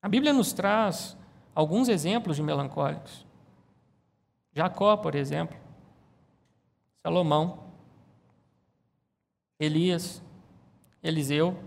[0.03, 1.17] A Bíblia nos traz
[1.55, 3.24] alguns exemplos de melancólicos.
[4.55, 5.57] Jacó, por exemplo,
[7.03, 7.65] Salomão,
[9.59, 10.23] Elias,
[11.03, 11.59] Eliseu,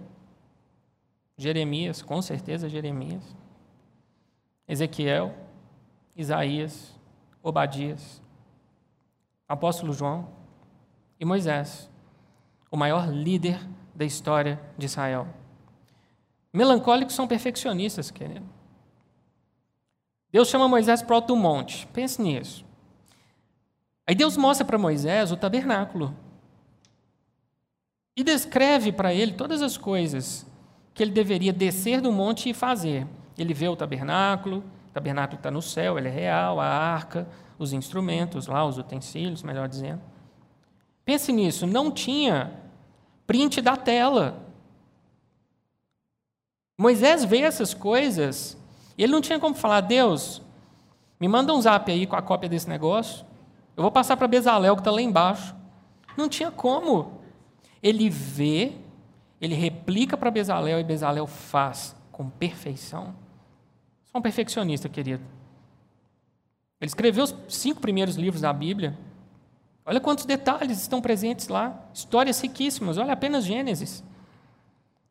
[1.38, 3.24] Jeremias, com certeza Jeremias,
[4.68, 5.36] Ezequiel,
[6.16, 6.96] Isaías,
[7.44, 8.22] Obadias,
[9.48, 10.30] Apóstolo João
[11.20, 11.90] e Moisés,
[12.72, 13.60] o maior líder
[13.94, 15.28] da história de Israel.
[16.52, 18.46] Melancólicos são perfeccionistas, querido.
[20.32, 21.88] Deus chama Moisés para o alto monte.
[21.88, 22.67] Pense nisso.
[24.08, 26.16] Aí Deus mostra para Moisés o tabernáculo.
[28.16, 30.46] E descreve para ele todas as coisas
[30.94, 33.06] que ele deveria descer do monte e fazer.
[33.38, 37.28] Ele vê o tabernáculo, o tabernáculo está no céu, ele é real, a arca,
[37.60, 40.02] os instrumentos lá, os utensílios, melhor dizendo.
[41.06, 42.52] Pense nisso, não tinha
[43.28, 44.44] print da tela.
[46.80, 48.58] Moisés vê essas coisas,
[48.98, 50.42] ele não tinha como falar, Deus,
[51.20, 53.26] me manda um zap aí com a cópia desse negócio,
[53.78, 55.56] eu vou passar para Bezalel que está lá embaixo.
[56.18, 57.22] Não tinha como.
[57.82, 58.74] Ele vê,
[59.40, 63.16] ele replica para Bezalel e Bezalel faz com perfeição.
[64.06, 65.24] Sou um perfeccionista, querido.
[66.82, 68.98] Ele escreveu os cinco primeiros livros da Bíblia.
[69.86, 71.88] Olha quantos detalhes estão presentes lá.
[71.94, 72.98] Histórias riquíssimas.
[72.98, 74.04] Olha apenas Gênesis.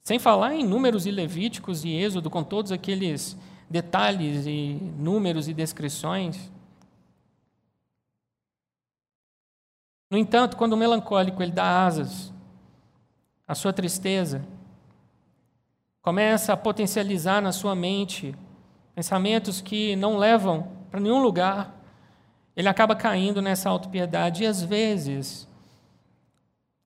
[0.03, 3.37] Sem falar em números e Levíticos e Êxodo, com todos aqueles
[3.71, 6.51] detalhes e números e descrições.
[10.11, 12.33] No entanto, quando o melancólico ele dá asas
[13.47, 14.45] a sua tristeza,
[16.03, 18.35] começa a potencializar na sua mente
[18.95, 21.75] pensamentos que não levam para nenhum lugar,
[22.57, 24.45] ele acaba caindo nessa autopiedade.
[24.45, 25.49] E às vezes,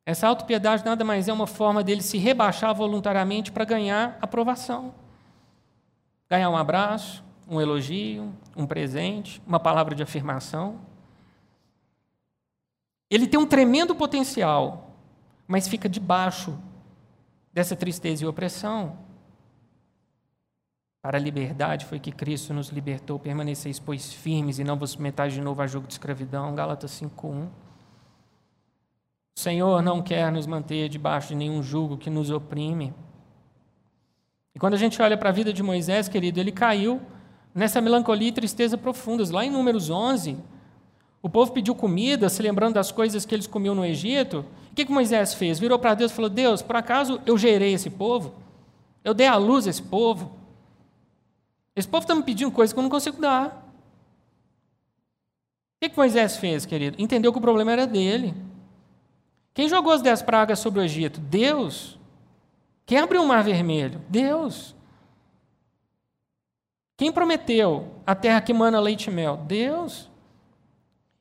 [0.04, 4.92] essa autopiedade nada mais é uma forma dele se rebaixar voluntariamente para ganhar aprovação.
[6.28, 10.80] Ganhar um abraço, um elogio, um presente, uma palavra de afirmação.
[13.10, 14.90] Ele tem um tremendo potencial
[15.50, 16.56] mas fica debaixo
[17.52, 18.96] dessa tristeza e opressão.
[21.02, 23.18] Para a liberdade foi que Cristo nos libertou.
[23.18, 26.54] Permaneceis, pois, firmes e não vos metais de novo a jogo de escravidão.
[26.54, 27.48] Gálatas 5.1.
[29.36, 32.94] O Senhor não quer nos manter debaixo de nenhum jugo que nos oprime.
[34.54, 37.00] E quando a gente olha para a vida de Moisés, querido, ele caiu
[37.52, 39.30] nessa melancolia e tristeza profundas.
[39.30, 40.38] Lá em Números 11,
[41.22, 44.84] o povo pediu comida, se lembrando das coisas que eles comiam no Egito, O que,
[44.84, 45.58] que Moisés fez?
[45.58, 48.34] Virou para Deus e falou: Deus, por acaso eu gerei esse povo?
[49.02, 50.32] Eu dei à luz esse povo?
[51.74, 53.48] Esse povo está me pedindo coisas que eu não consigo dar.
[55.76, 56.96] O que, que Moisés fez, querido?
[57.00, 58.34] Entendeu que o problema era dele.
[59.54, 61.20] Quem jogou as dez pragas sobre o Egito?
[61.20, 61.98] Deus.
[62.84, 64.00] Quem abriu o mar vermelho?
[64.08, 64.74] Deus.
[66.96, 69.38] Quem prometeu a terra que mana leite e mel?
[69.38, 70.09] Deus.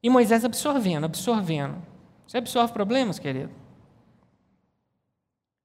[0.02, 1.82] E Moisés absorvendo, absorvendo.
[2.26, 3.52] Você absorve problemas, querido?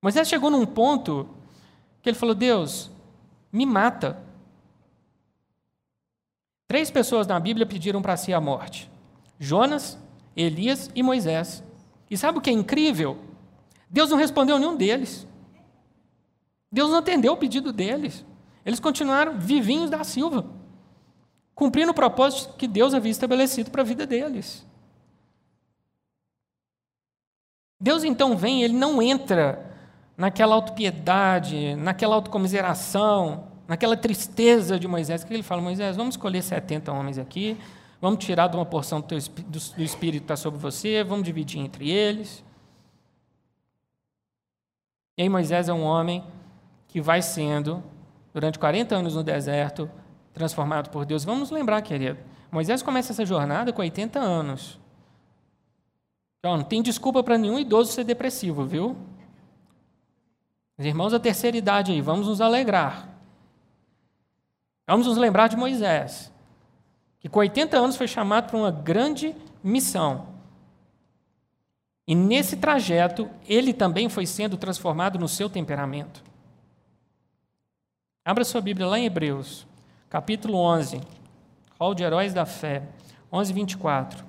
[0.02, 1.28] Moisés chegou num ponto
[2.02, 2.90] que ele falou: Deus,
[3.52, 4.22] me mata.
[6.66, 8.90] Três pessoas na Bíblia pediram para si a morte:
[9.38, 9.98] Jonas,
[10.36, 11.62] Elias e Moisés.
[12.10, 13.18] E sabe o que é incrível?
[13.88, 15.26] Deus não respondeu nenhum deles.
[16.70, 18.24] Deus não atendeu o pedido deles.
[18.66, 20.46] Eles continuaram vivinhos da Silva,
[21.54, 24.66] cumprindo o propósito que Deus havia estabelecido para a vida deles.
[27.80, 29.70] Deus então vem, ele não entra
[30.16, 36.92] naquela autopiedade, naquela autocomiseração, naquela tristeza de Moisés, que ele fala: Moisés, vamos escolher 70
[36.92, 37.58] homens aqui,
[38.00, 41.24] vamos tirar de uma porção do, teu, do, do Espírito que está sobre você, vamos
[41.24, 42.42] dividir entre eles.
[45.16, 46.24] E aí Moisés é um homem
[46.88, 47.82] que vai sendo,
[48.32, 49.90] durante 40 anos no deserto,
[50.34, 51.24] transformado por Deus.
[51.24, 52.18] Vamos lembrar, querido,
[52.50, 54.78] Moisés começa essa jornada com 80 anos.
[56.38, 58.96] Então, não tem desculpa para nenhum idoso ser depressivo, viu?
[60.76, 63.08] Os irmãos da terceira idade aí, vamos nos alegrar.
[64.86, 66.30] Vamos nos lembrar de Moisés,
[67.18, 70.34] que com 80 anos foi chamado para uma grande missão.
[72.06, 76.22] E nesse trajeto, ele também foi sendo transformado no seu temperamento.
[78.22, 79.66] Abra sua Bíblia lá em Hebreus,
[80.14, 81.00] capítulo 11,
[81.76, 82.84] Hall de Heróis da Fé,
[83.32, 84.24] 11, 24.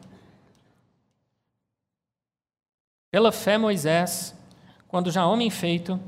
[3.11, 4.35] Pela fé, Moisés,
[4.87, 5.99] quando já homem feito,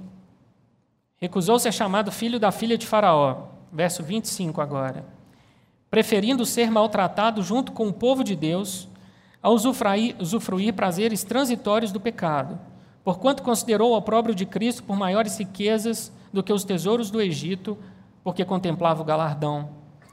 [1.18, 3.50] recusou ser chamado filho da filha de Faraó.
[3.72, 5.06] Verso 25 agora.
[5.92, 8.90] Preferindo ser maltratado junto com o povo de Deus,
[9.44, 12.60] a usufruir, usufruir prazeres transitórios do pecado,
[13.04, 17.78] porquanto considerou o opróbrio de Cristo por maiores riquezas do que os tesouros do Egito,
[18.28, 19.70] porque contemplava o galardão.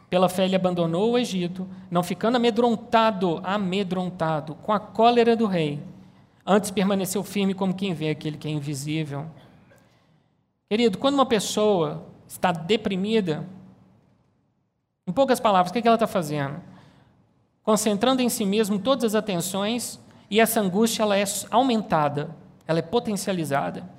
[0.09, 5.83] Pela fé ele abandonou o Egito, não ficando amedrontado, amedrontado, com a cólera do rei
[6.47, 9.27] Antes permaneceu firme como quem vê aquele que é invisível.
[10.71, 13.45] Querido, quando uma pessoa está deprimida,
[15.09, 16.63] em poucas palavras, o que ela está fazendo?
[17.65, 19.99] Concentrando em si mesmo todas as atenções
[20.31, 22.33] e essa angústia ela é aumentada,
[22.65, 23.93] ela é potencializada.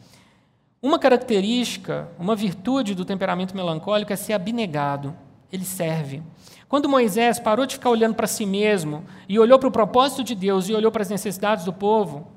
[0.85, 5.15] Uma característica, uma virtude do temperamento melancólico é ser abnegado.
[5.51, 6.21] Ele serve.
[6.69, 10.35] Quando Moisés parou de ficar olhando para si mesmo e olhou para o propósito de
[10.35, 12.27] Deus e olhou para as necessidades do povo,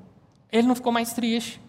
[0.51, 1.61] ele não ficou mais triste.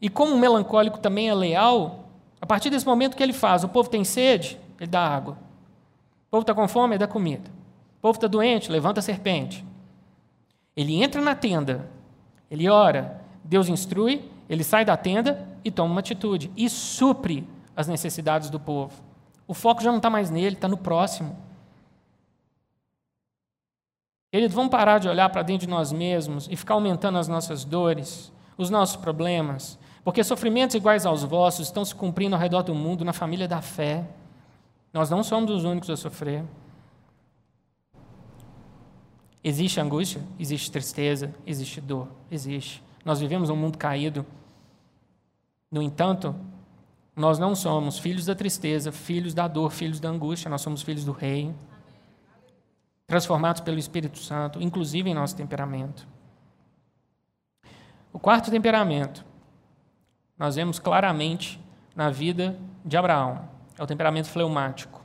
[0.00, 2.08] E como o melancólico também é leal,
[2.40, 5.34] a partir desse momento que ele faz, o povo tem sede, ele dá água.
[6.26, 7.50] O povo está com fome, ele dá comida.
[7.98, 9.62] O povo está doente, levanta a serpente.
[10.74, 11.86] Ele entra na tenda,
[12.50, 17.86] ele ora, Deus instrui, ele sai da tenda e toma uma atitude e supre as
[17.86, 18.92] necessidades do povo.
[19.46, 21.36] O foco já não está mais nele, está no próximo.
[24.32, 27.64] Eles vão parar de olhar para dentro de nós mesmos e ficar aumentando as nossas
[27.64, 32.74] dores, os nossos problemas, porque sofrimentos iguais aos vossos estão se cumprindo ao redor do
[32.74, 34.06] mundo na família da fé.
[34.92, 36.44] Nós não somos os únicos a sofrer.
[39.42, 42.82] Existe angústia, existe tristeza, existe dor, existe.
[43.08, 44.26] Nós vivemos um mundo caído.
[45.70, 46.36] No entanto,
[47.16, 51.06] nós não somos filhos da tristeza, filhos da dor, filhos da angústia, nós somos filhos
[51.06, 51.54] do Rei
[53.06, 56.06] transformados pelo Espírito Santo, inclusive em nosso temperamento.
[58.12, 59.24] O quarto temperamento,
[60.38, 61.58] nós vemos claramente
[61.96, 65.02] na vida de Abraão, é o temperamento fleumático.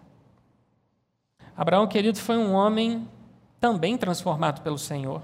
[1.56, 3.08] Abraão, querido, foi um homem
[3.62, 5.22] também transformado pelo Senhor.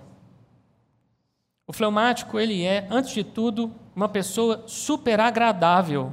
[1.70, 6.12] O fleumático, ele é, antes de tudo, uma pessoa super agradável.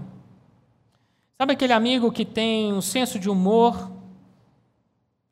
[1.38, 3.90] Sabe aquele amigo que tem um senso de humor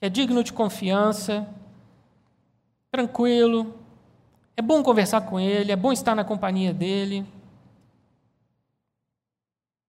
[0.00, 1.46] é digno de confiança,
[2.90, 3.74] tranquilo,
[4.56, 7.26] é bom conversar com ele, é bom estar na companhia dele.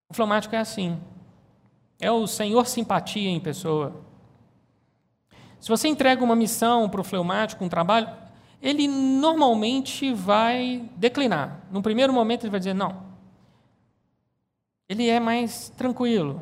[0.10, 1.00] O fleumático é assim.
[1.98, 4.04] É o Senhor simpatia em pessoa.
[5.62, 8.25] Se você entrega uma missão para o fleumático, um trabalho,
[8.62, 11.62] ele normalmente vai declinar.
[11.72, 13.04] No primeiro momento, ele vai dizer não.
[14.88, 16.42] Ele é mais tranquilo,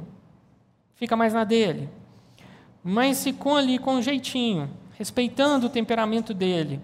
[0.95, 1.89] fica mais na dele
[2.83, 6.81] mas se com ali com jeitinho, respeitando o temperamento dele,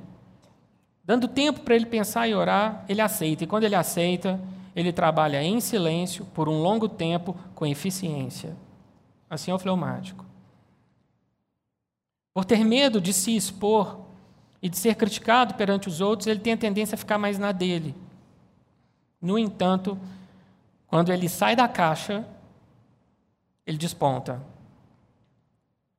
[1.04, 3.44] Dando tempo para ele pensar e orar, ele aceita.
[3.44, 4.40] E quando ele aceita,
[4.76, 8.56] ele trabalha em silêncio por um longo tempo com eficiência.
[9.28, 10.24] Assim é o fleumático.
[12.32, 14.02] Por ter medo de se expor
[14.62, 17.52] e de ser criticado perante os outros, ele tem a tendência a ficar mais na
[17.52, 17.96] dele.
[19.22, 19.98] No entanto,
[20.88, 22.26] quando ele sai da caixa,
[23.66, 24.42] ele desponta.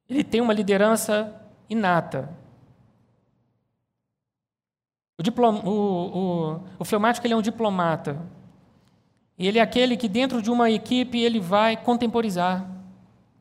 [0.08, 1.34] Ele tem uma liderança
[1.68, 2.28] inata.
[5.16, 8.20] O, diplom, o, o, o fleumático ele é um diplomata.
[9.38, 12.68] Ele é aquele que, dentro de uma equipe, ele vai contemporizar.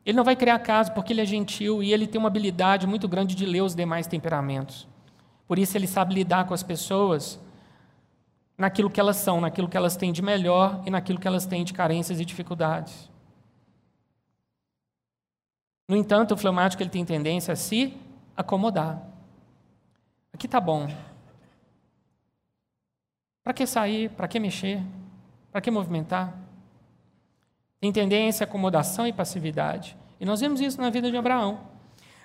[0.04, 3.06] Ele não vai criar caso porque ele é gentil e ele tem uma habilidade muito
[3.08, 4.88] grande de ler os demais temperamentos.
[5.50, 7.36] Por isso, ele sabe lidar com as pessoas
[8.56, 11.64] naquilo que elas são, naquilo que elas têm de melhor e naquilo que elas têm
[11.64, 13.10] de carências e dificuldades.
[15.88, 17.98] No entanto, o fleumático ele tem tendência a se
[18.36, 19.02] acomodar.
[20.32, 20.88] Aqui está bom.
[23.42, 24.08] Para que sair?
[24.10, 24.80] Para que mexer?
[25.50, 26.32] Para que movimentar?
[27.80, 29.96] Tem tendência a acomodação e passividade.
[30.20, 31.58] E nós vemos isso na vida de Abraão.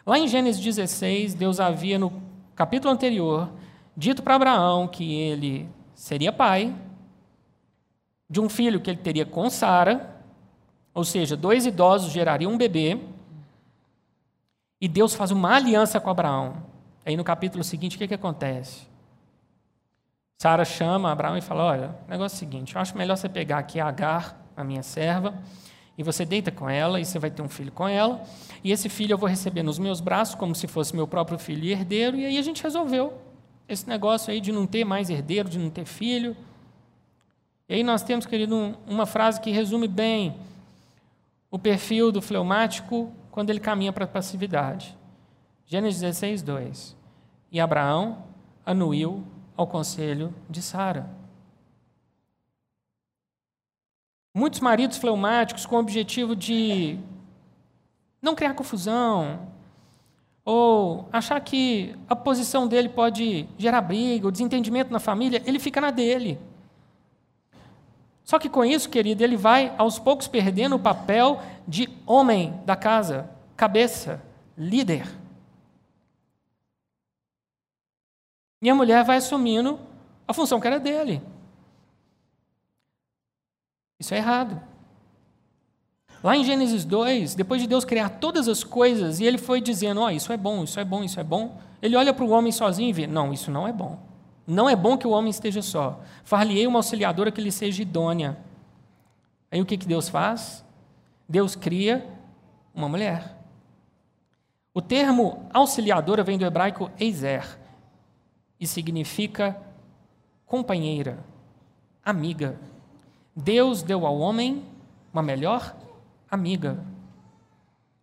[0.05, 2.24] Lá em Gênesis 16, Deus havia, no
[2.55, 3.51] capítulo anterior,
[3.95, 6.73] dito para Abraão que ele seria pai
[8.29, 10.15] de um filho que ele teria com Sara,
[10.93, 12.99] ou seja, dois idosos gerariam um bebê,
[14.79, 16.63] e Deus faz uma aliança com Abraão.
[17.05, 18.87] Aí no capítulo seguinte, o que, que acontece?
[20.37, 23.29] Sara chama Abraão e fala: Olha, o negócio é o seguinte, eu acho melhor você
[23.29, 25.35] pegar aqui a Agar, a minha serva,
[25.97, 28.23] e você deita com ela, e você vai ter um filho com ela,
[28.63, 31.63] e esse filho eu vou receber nos meus braços, como se fosse meu próprio filho
[31.63, 33.13] e herdeiro, e aí a gente resolveu
[33.67, 36.35] esse negócio aí de não ter mais herdeiro, de não ter filho.
[37.67, 40.35] E aí nós temos, querido, uma frase que resume bem
[41.49, 44.95] o perfil do fleumático quando ele caminha para a passividade.
[45.65, 46.95] Gênesis 16, 2.
[47.51, 48.23] E Abraão
[48.65, 49.23] anuiu
[49.57, 51.09] ao conselho de Sara.
[54.35, 56.99] Muitos maridos fleumáticos com o objetivo de
[58.21, 59.47] não criar confusão,
[60.43, 65.79] ou achar que a posição dele pode gerar briga, ou desentendimento na família, ele fica
[65.79, 66.37] na dele.
[68.25, 72.75] Só que com isso, querido, ele vai aos poucos perdendo o papel de homem da
[72.75, 74.21] casa, cabeça,
[74.57, 75.07] líder.
[78.61, 79.79] E a mulher vai assumindo
[80.27, 81.21] a função que era dele.
[83.99, 84.61] Isso é errado.
[86.23, 90.01] Lá em Gênesis 2, depois de Deus criar todas as coisas, e ele foi dizendo:
[90.01, 91.57] Ó, oh, isso é bom, isso é bom, isso é bom.
[91.81, 93.99] Ele olha para o homem sozinho e vê: Não, isso não é bom.
[94.47, 96.01] Não é bom que o homem esteja só.
[96.23, 98.37] Far-lhe-ei uma auxiliadora que lhe seja idônea.
[99.51, 100.63] Aí o que, que Deus faz?
[101.27, 102.07] Deus cria
[102.73, 103.35] uma mulher.
[104.73, 107.57] O termo auxiliadora vem do hebraico eizer
[108.59, 109.57] e significa
[110.45, 111.19] companheira,
[112.03, 112.59] amiga.
[113.35, 114.63] Deus deu ao homem
[115.11, 115.75] uma melhor
[116.29, 116.79] amiga.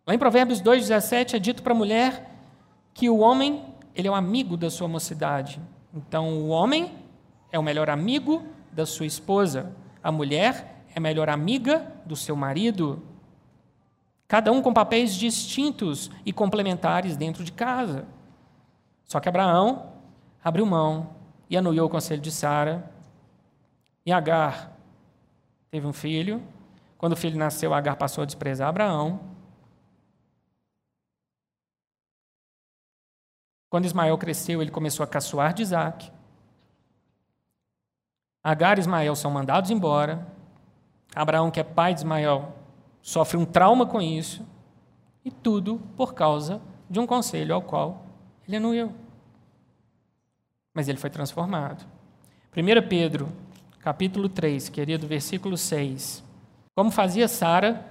[0.05, 2.29] Lá em Provérbios 2,17 é dito para a mulher
[2.93, 5.59] que o homem ele é o amigo da sua mocidade.
[5.93, 6.91] Então, o homem
[7.51, 9.71] é o melhor amigo da sua esposa.
[10.03, 13.01] A mulher é a melhor amiga do seu marido.
[14.27, 18.07] Cada um com papéis distintos e complementares dentro de casa.
[19.05, 19.93] Só que Abraão
[20.43, 21.11] abriu mão
[21.49, 22.91] e anuiu o conselho de Sara.
[24.05, 24.72] E Agar
[25.73, 26.39] teve um filho,
[26.99, 29.19] quando o filho nasceu, Agar passou a desprezar Abraão.
[33.71, 36.11] Quando Ismael cresceu, ele começou a caçoar de Isaac.
[38.43, 40.27] Agar e Ismael são mandados embora.
[41.15, 42.53] Abraão, que é pai de Ismael,
[43.01, 44.47] sofre um trauma com isso.
[45.25, 48.05] E tudo por causa de um conselho ao qual
[48.47, 48.93] ele anuiu.
[50.71, 51.83] Mas ele foi transformado.
[52.55, 53.27] 1 Pedro,
[53.83, 56.23] capítulo 3, querido, versículo 6
[56.75, 57.85] como fazia Sara,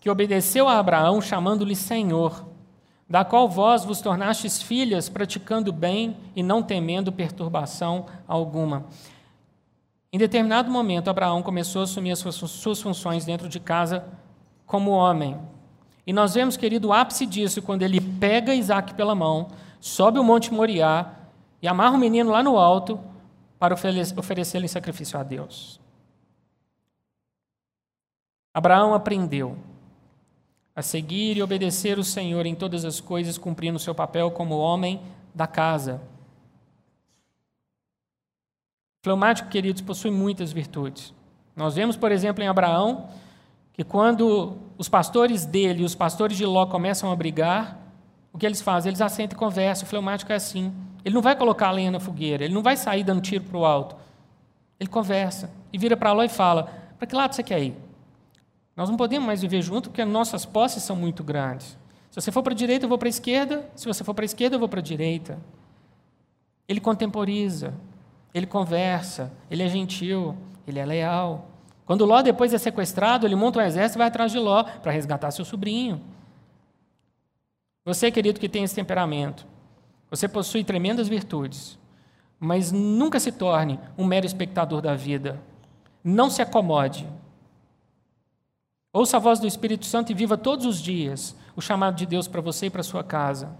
[0.00, 2.44] que obedeceu a Abraão, chamando-lhe Senhor,
[3.08, 8.86] da qual vós vos tornastes filhas, praticando bem e não temendo perturbação alguma.
[10.12, 14.04] Em determinado momento, Abraão começou a assumir as suas funções dentro de casa
[14.66, 15.38] como homem.
[16.04, 19.48] E nós vemos, querido, o ápice disso quando ele pega Isaac pela mão,
[19.80, 21.14] sobe o Monte Moriá
[21.62, 22.98] e amarra o menino lá no alto
[23.62, 23.76] para
[24.16, 25.80] oferecê-lo em sacrifício a Deus.
[28.52, 29.56] Abraão aprendeu
[30.74, 35.00] a seguir e obedecer o Senhor em todas as coisas, cumprindo seu papel como homem
[35.32, 36.02] da casa.
[38.98, 41.14] O fleumático, queridos, possui muitas virtudes.
[41.54, 43.10] Nós vemos, por exemplo, em Abraão,
[43.72, 47.78] que quando os pastores dele e os pastores de Ló começam a brigar,
[48.32, 48.90] o que eles fazem?
[48.90, 49.84] Eles assentam e conversam.
[49.84, 50.72] O fleumático é assim.
[51.04, 53.58] Ele não vai colocar a lenha na fogueira, ele não vai sair dando tiro para
[53.58, 53.96] o alto.
[54.78, 56.64] Ele conversa e vira para lá e fala:
[56.96, 57.76] Para que lado você quer ir?
[58.76, 61.76] Nós não podemos mais viver junto porque nossas posses são muito grandes.
[62.10, 63.68] Se você for para a direita, eu vou para a esquerda.
[63.74, 65.38] Se você for para a esquerda, eu vou para a direita.
[66.68, 67.74] Ele contemporiza,
[68.32, 71.48] ele conversa, ele é gentil, ele é leal.
[71.84, 74.92] Quando Ló depois é sequestrado, ele monta um exército e vai atrás de Ló para
[74.92, 76.00] resgatar seu sobrinho.
[77.84, 79.46] Você, querido, que tem esse temperamento,
[80.10, 81.78] você possui tremendas virtudes,
[82.38, 85.40] mas nunca se torne um mero espectador da vida.
[86.04, 87.08] Não se acomode.
[88.92, 92.28] Ouça a voz do Espírito Santo e viva todos os dias o chamado de Deus
[92.28, 93.56] para você e para sua casa.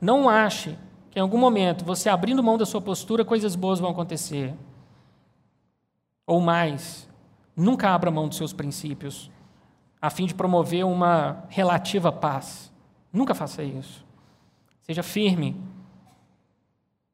[0.00, 0.76] Não ache
[1.10, 4.52] que em algum momento, você abrindo mão da sua postura, coisas boas vão acontecer.
[6.26, 7.08] Ou mais,
[7.56, 9.30] nunca abra mão dos seus princípios,
[10.02, 12.73] a fim de promover uma relativa paz.
[13.14, 14.04] Nunca faça isso.
[14.82, 15.56] Seja firme,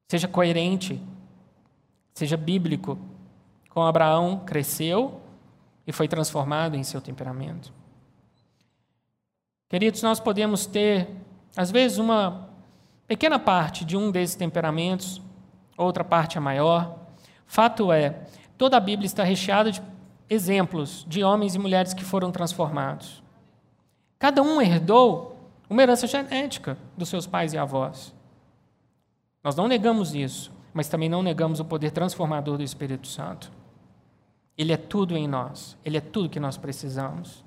[0.09, 0.99] seja coerente,
[2.15, 2.99] seja bíblico.
[3.69, 5.21] Com Abraão, cresceu
[5.87, 7.71] e foi transformado em seu temperamento.
[9.69, 11.07] Queridos, nós podemos ter,
[11.55, 12.49] às vezes, uma
[13.07, 15.21] pequena parte de um desses temperamentos,
[15.77, 16.99] outra parte é maior.
[17.47, 18.27] Fato é,
[18.57, 19.83] toda a Bíblia está recheada de
[20.29, 23.23] exemplos de homens e mulheres que foram transformados.
[24.19, 25.40] Cada um herdou
[25.71, 28.13] uma herança genética dos seus pais e avós.
[29.43, 33.53] Nós não negamos isso, mas também não negamos o poder transformador do Espírito Santo.
[34.59, 37.45] Ele é tudo em nós, ele é tudo que nós precisamos.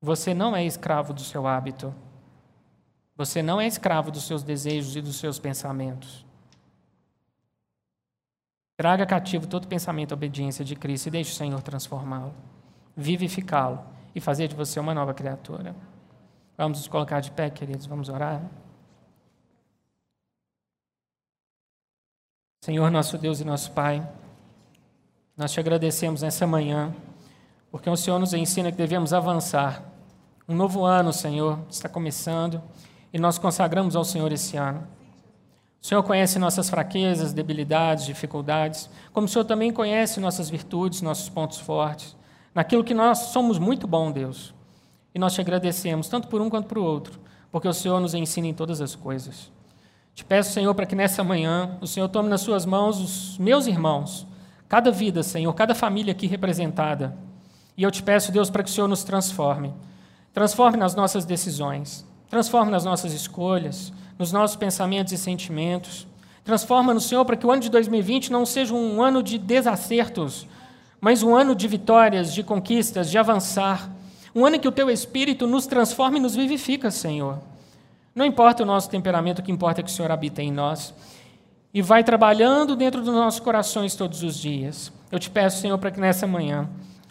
[0.00, 1.92] Você não é escravo do seu hábito.
[3.16, 6.24] Você não é escravo dos seus desejos e dos seus pensamentos.
[8.78, 12.32] Traga cativo todo pensamento à obediência de Cristo e deixe o Senhor transformá-lo,
[12.96, 15.76] vivificá-lo e fazer de você uma nova criatura.
[16.60, 18.42] Vamos nos colocar de pé, queridos, vamos orar.
[22.62, 24.06] Senhor, nosso Deus e nosso Pai,
[25.34, 26.94] nós te agradecemos nessa manhã,
[27.70, 29.82] porque o Senhor nos ensina que devemos avançar.
[30.46, 32.62] Um novo ano, Senhor, está começando
[33.10, 34.86] e nós consagramos ao Senhor esse ano.
[35.80, 41.30] O Senhor conhece nossas fraquezas, debilidades, dificuldades, como o Senhor também conhece nossas virtudes, nossos
[41.30, 42.14] pontos fortes,
[42.54, 44.59] naquilo que nós somos muito bom, Deus.
[45.14, 47.18] E nós te agradecemos, tanto por um quanto por outro,
[47.50, 49.50] porque o Senhor nos ensina em todas as coisas.
[50.14, 53.66] Te peço, Senhor, para que nessa manhã o Senhor tome nas suas mãos os meus
[53.66, 54.26] irmãos,
[54.68, 57.16] cada vida, Senhor, cada família aqui representada.
[57.76, 59.72] E eu te peço, Deus, para que o Senhor nos transforme.
[60.32, 62.06] Transforme nas nossas decisões.
[62.28, 66.06] Transforma nas nossas escolhas, nos nossos pensamentos e sentimentos.
[66.44, 70.46] Transforma no Senhor para que o ano de 2020 não seja um ano de desacertos,
[71.00, 73.90] mas um ano de vitórias, de conquistas, de avançar.
[74.34, 77.38] Um ano que o Teu Espírito nos transforma e nos vivifica, Senhor.
[78.14, 80.94] Não importa o nosso temperamento, o que importa é que o Senhor habita em nós
[81.72, 84.92] e vai trabalhando dentro dos nossos corações todos os dias.
[85.10, 86.68] Eu te peço, Senhor, para que nessa manhã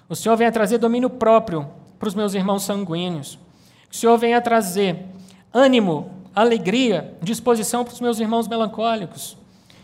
[0.07, 1.67] o Senhor venha trazer domínio próprio
[1.97, 3.37] para os meus irmãos sanguíneos
[3.89, 5.05] que o Senhor venha trazer
[5.51, 9.35] ânimo, alegria, disposição para os meus irmãos melancólicos.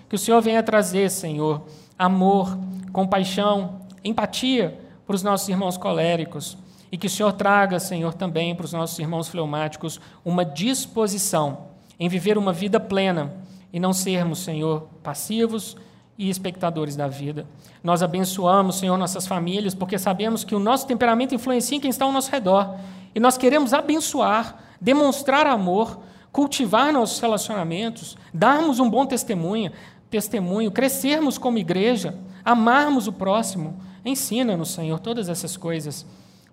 [0.07, 1.63] Que o Senhor venha trazer, Senhor,
[1.97, 2.57] amor,
[2.93, 6.55] compaixão, empatia para os nossos irmãos coléricos.
[6.95, 11.65] E que o Senhor traga, Senhor, também para os nossos irmãos fleumáticos uma disposição
[11.99, 13.33] em viver uma vida plena
[13.73, 15.75] e não sermos, Senhor, passivos
[16.17, 17.45] e espectadores da vida.
[17.83, 22.05] Nós abençoamos, Senhor, nossas famílias, porque sabemos que o nosso temperamento influencia em quem está
[22.05, 22.77] ao nosso redor.
[23.13, 25.99] E nós queremos abençoar, demonstrar amor,
[26.31, 29.69] cultivar nossos relacionamentos, darmos um bom testemunho,
[30.09, 33.81] testemunho, crescermos como igreja, amarmos o próximo.
[34.05, 36.05] Ensina-nos, Senhor, todas essas coisas.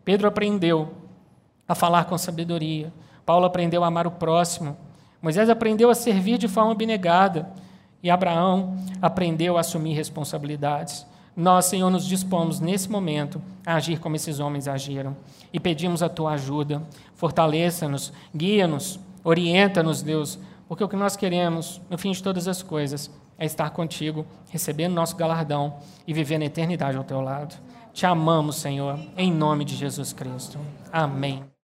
[0.04, 0.92] Pedro aprendeu
[1.66, 2.92] a falar com sabedoria.
[3.24, 4.76] Paulo aprendeu a amar o próximo.
[5.20, 7.48] Moisés aprendeu a servir de forma abnegada.
[8.02, 11.06] E Abraão aprendeu a assumir responsabilidades.
[11.34, 15.16] Nós, Senhor, nos dispomos nesse momento a agir como esses homens agiram
[15.52, 16.82] e pedimos a tua ajuda.
[17.14, 20.38] Fortaleça-nos, guia-nos, orienta-nos, Deus,
[20.68, 24.92] porque o que nós queremos, no fim de todas as coisas, é estar contigo, recebendo
[24.92, 25.76] nosso galardão
[26.06, 27.54] e vivendo a eternidade ao teu lado.
[27.92, 30.58] Te amamos, Senhor, em nome de Jesus Cristo.
[30.90, 31.51] Amém.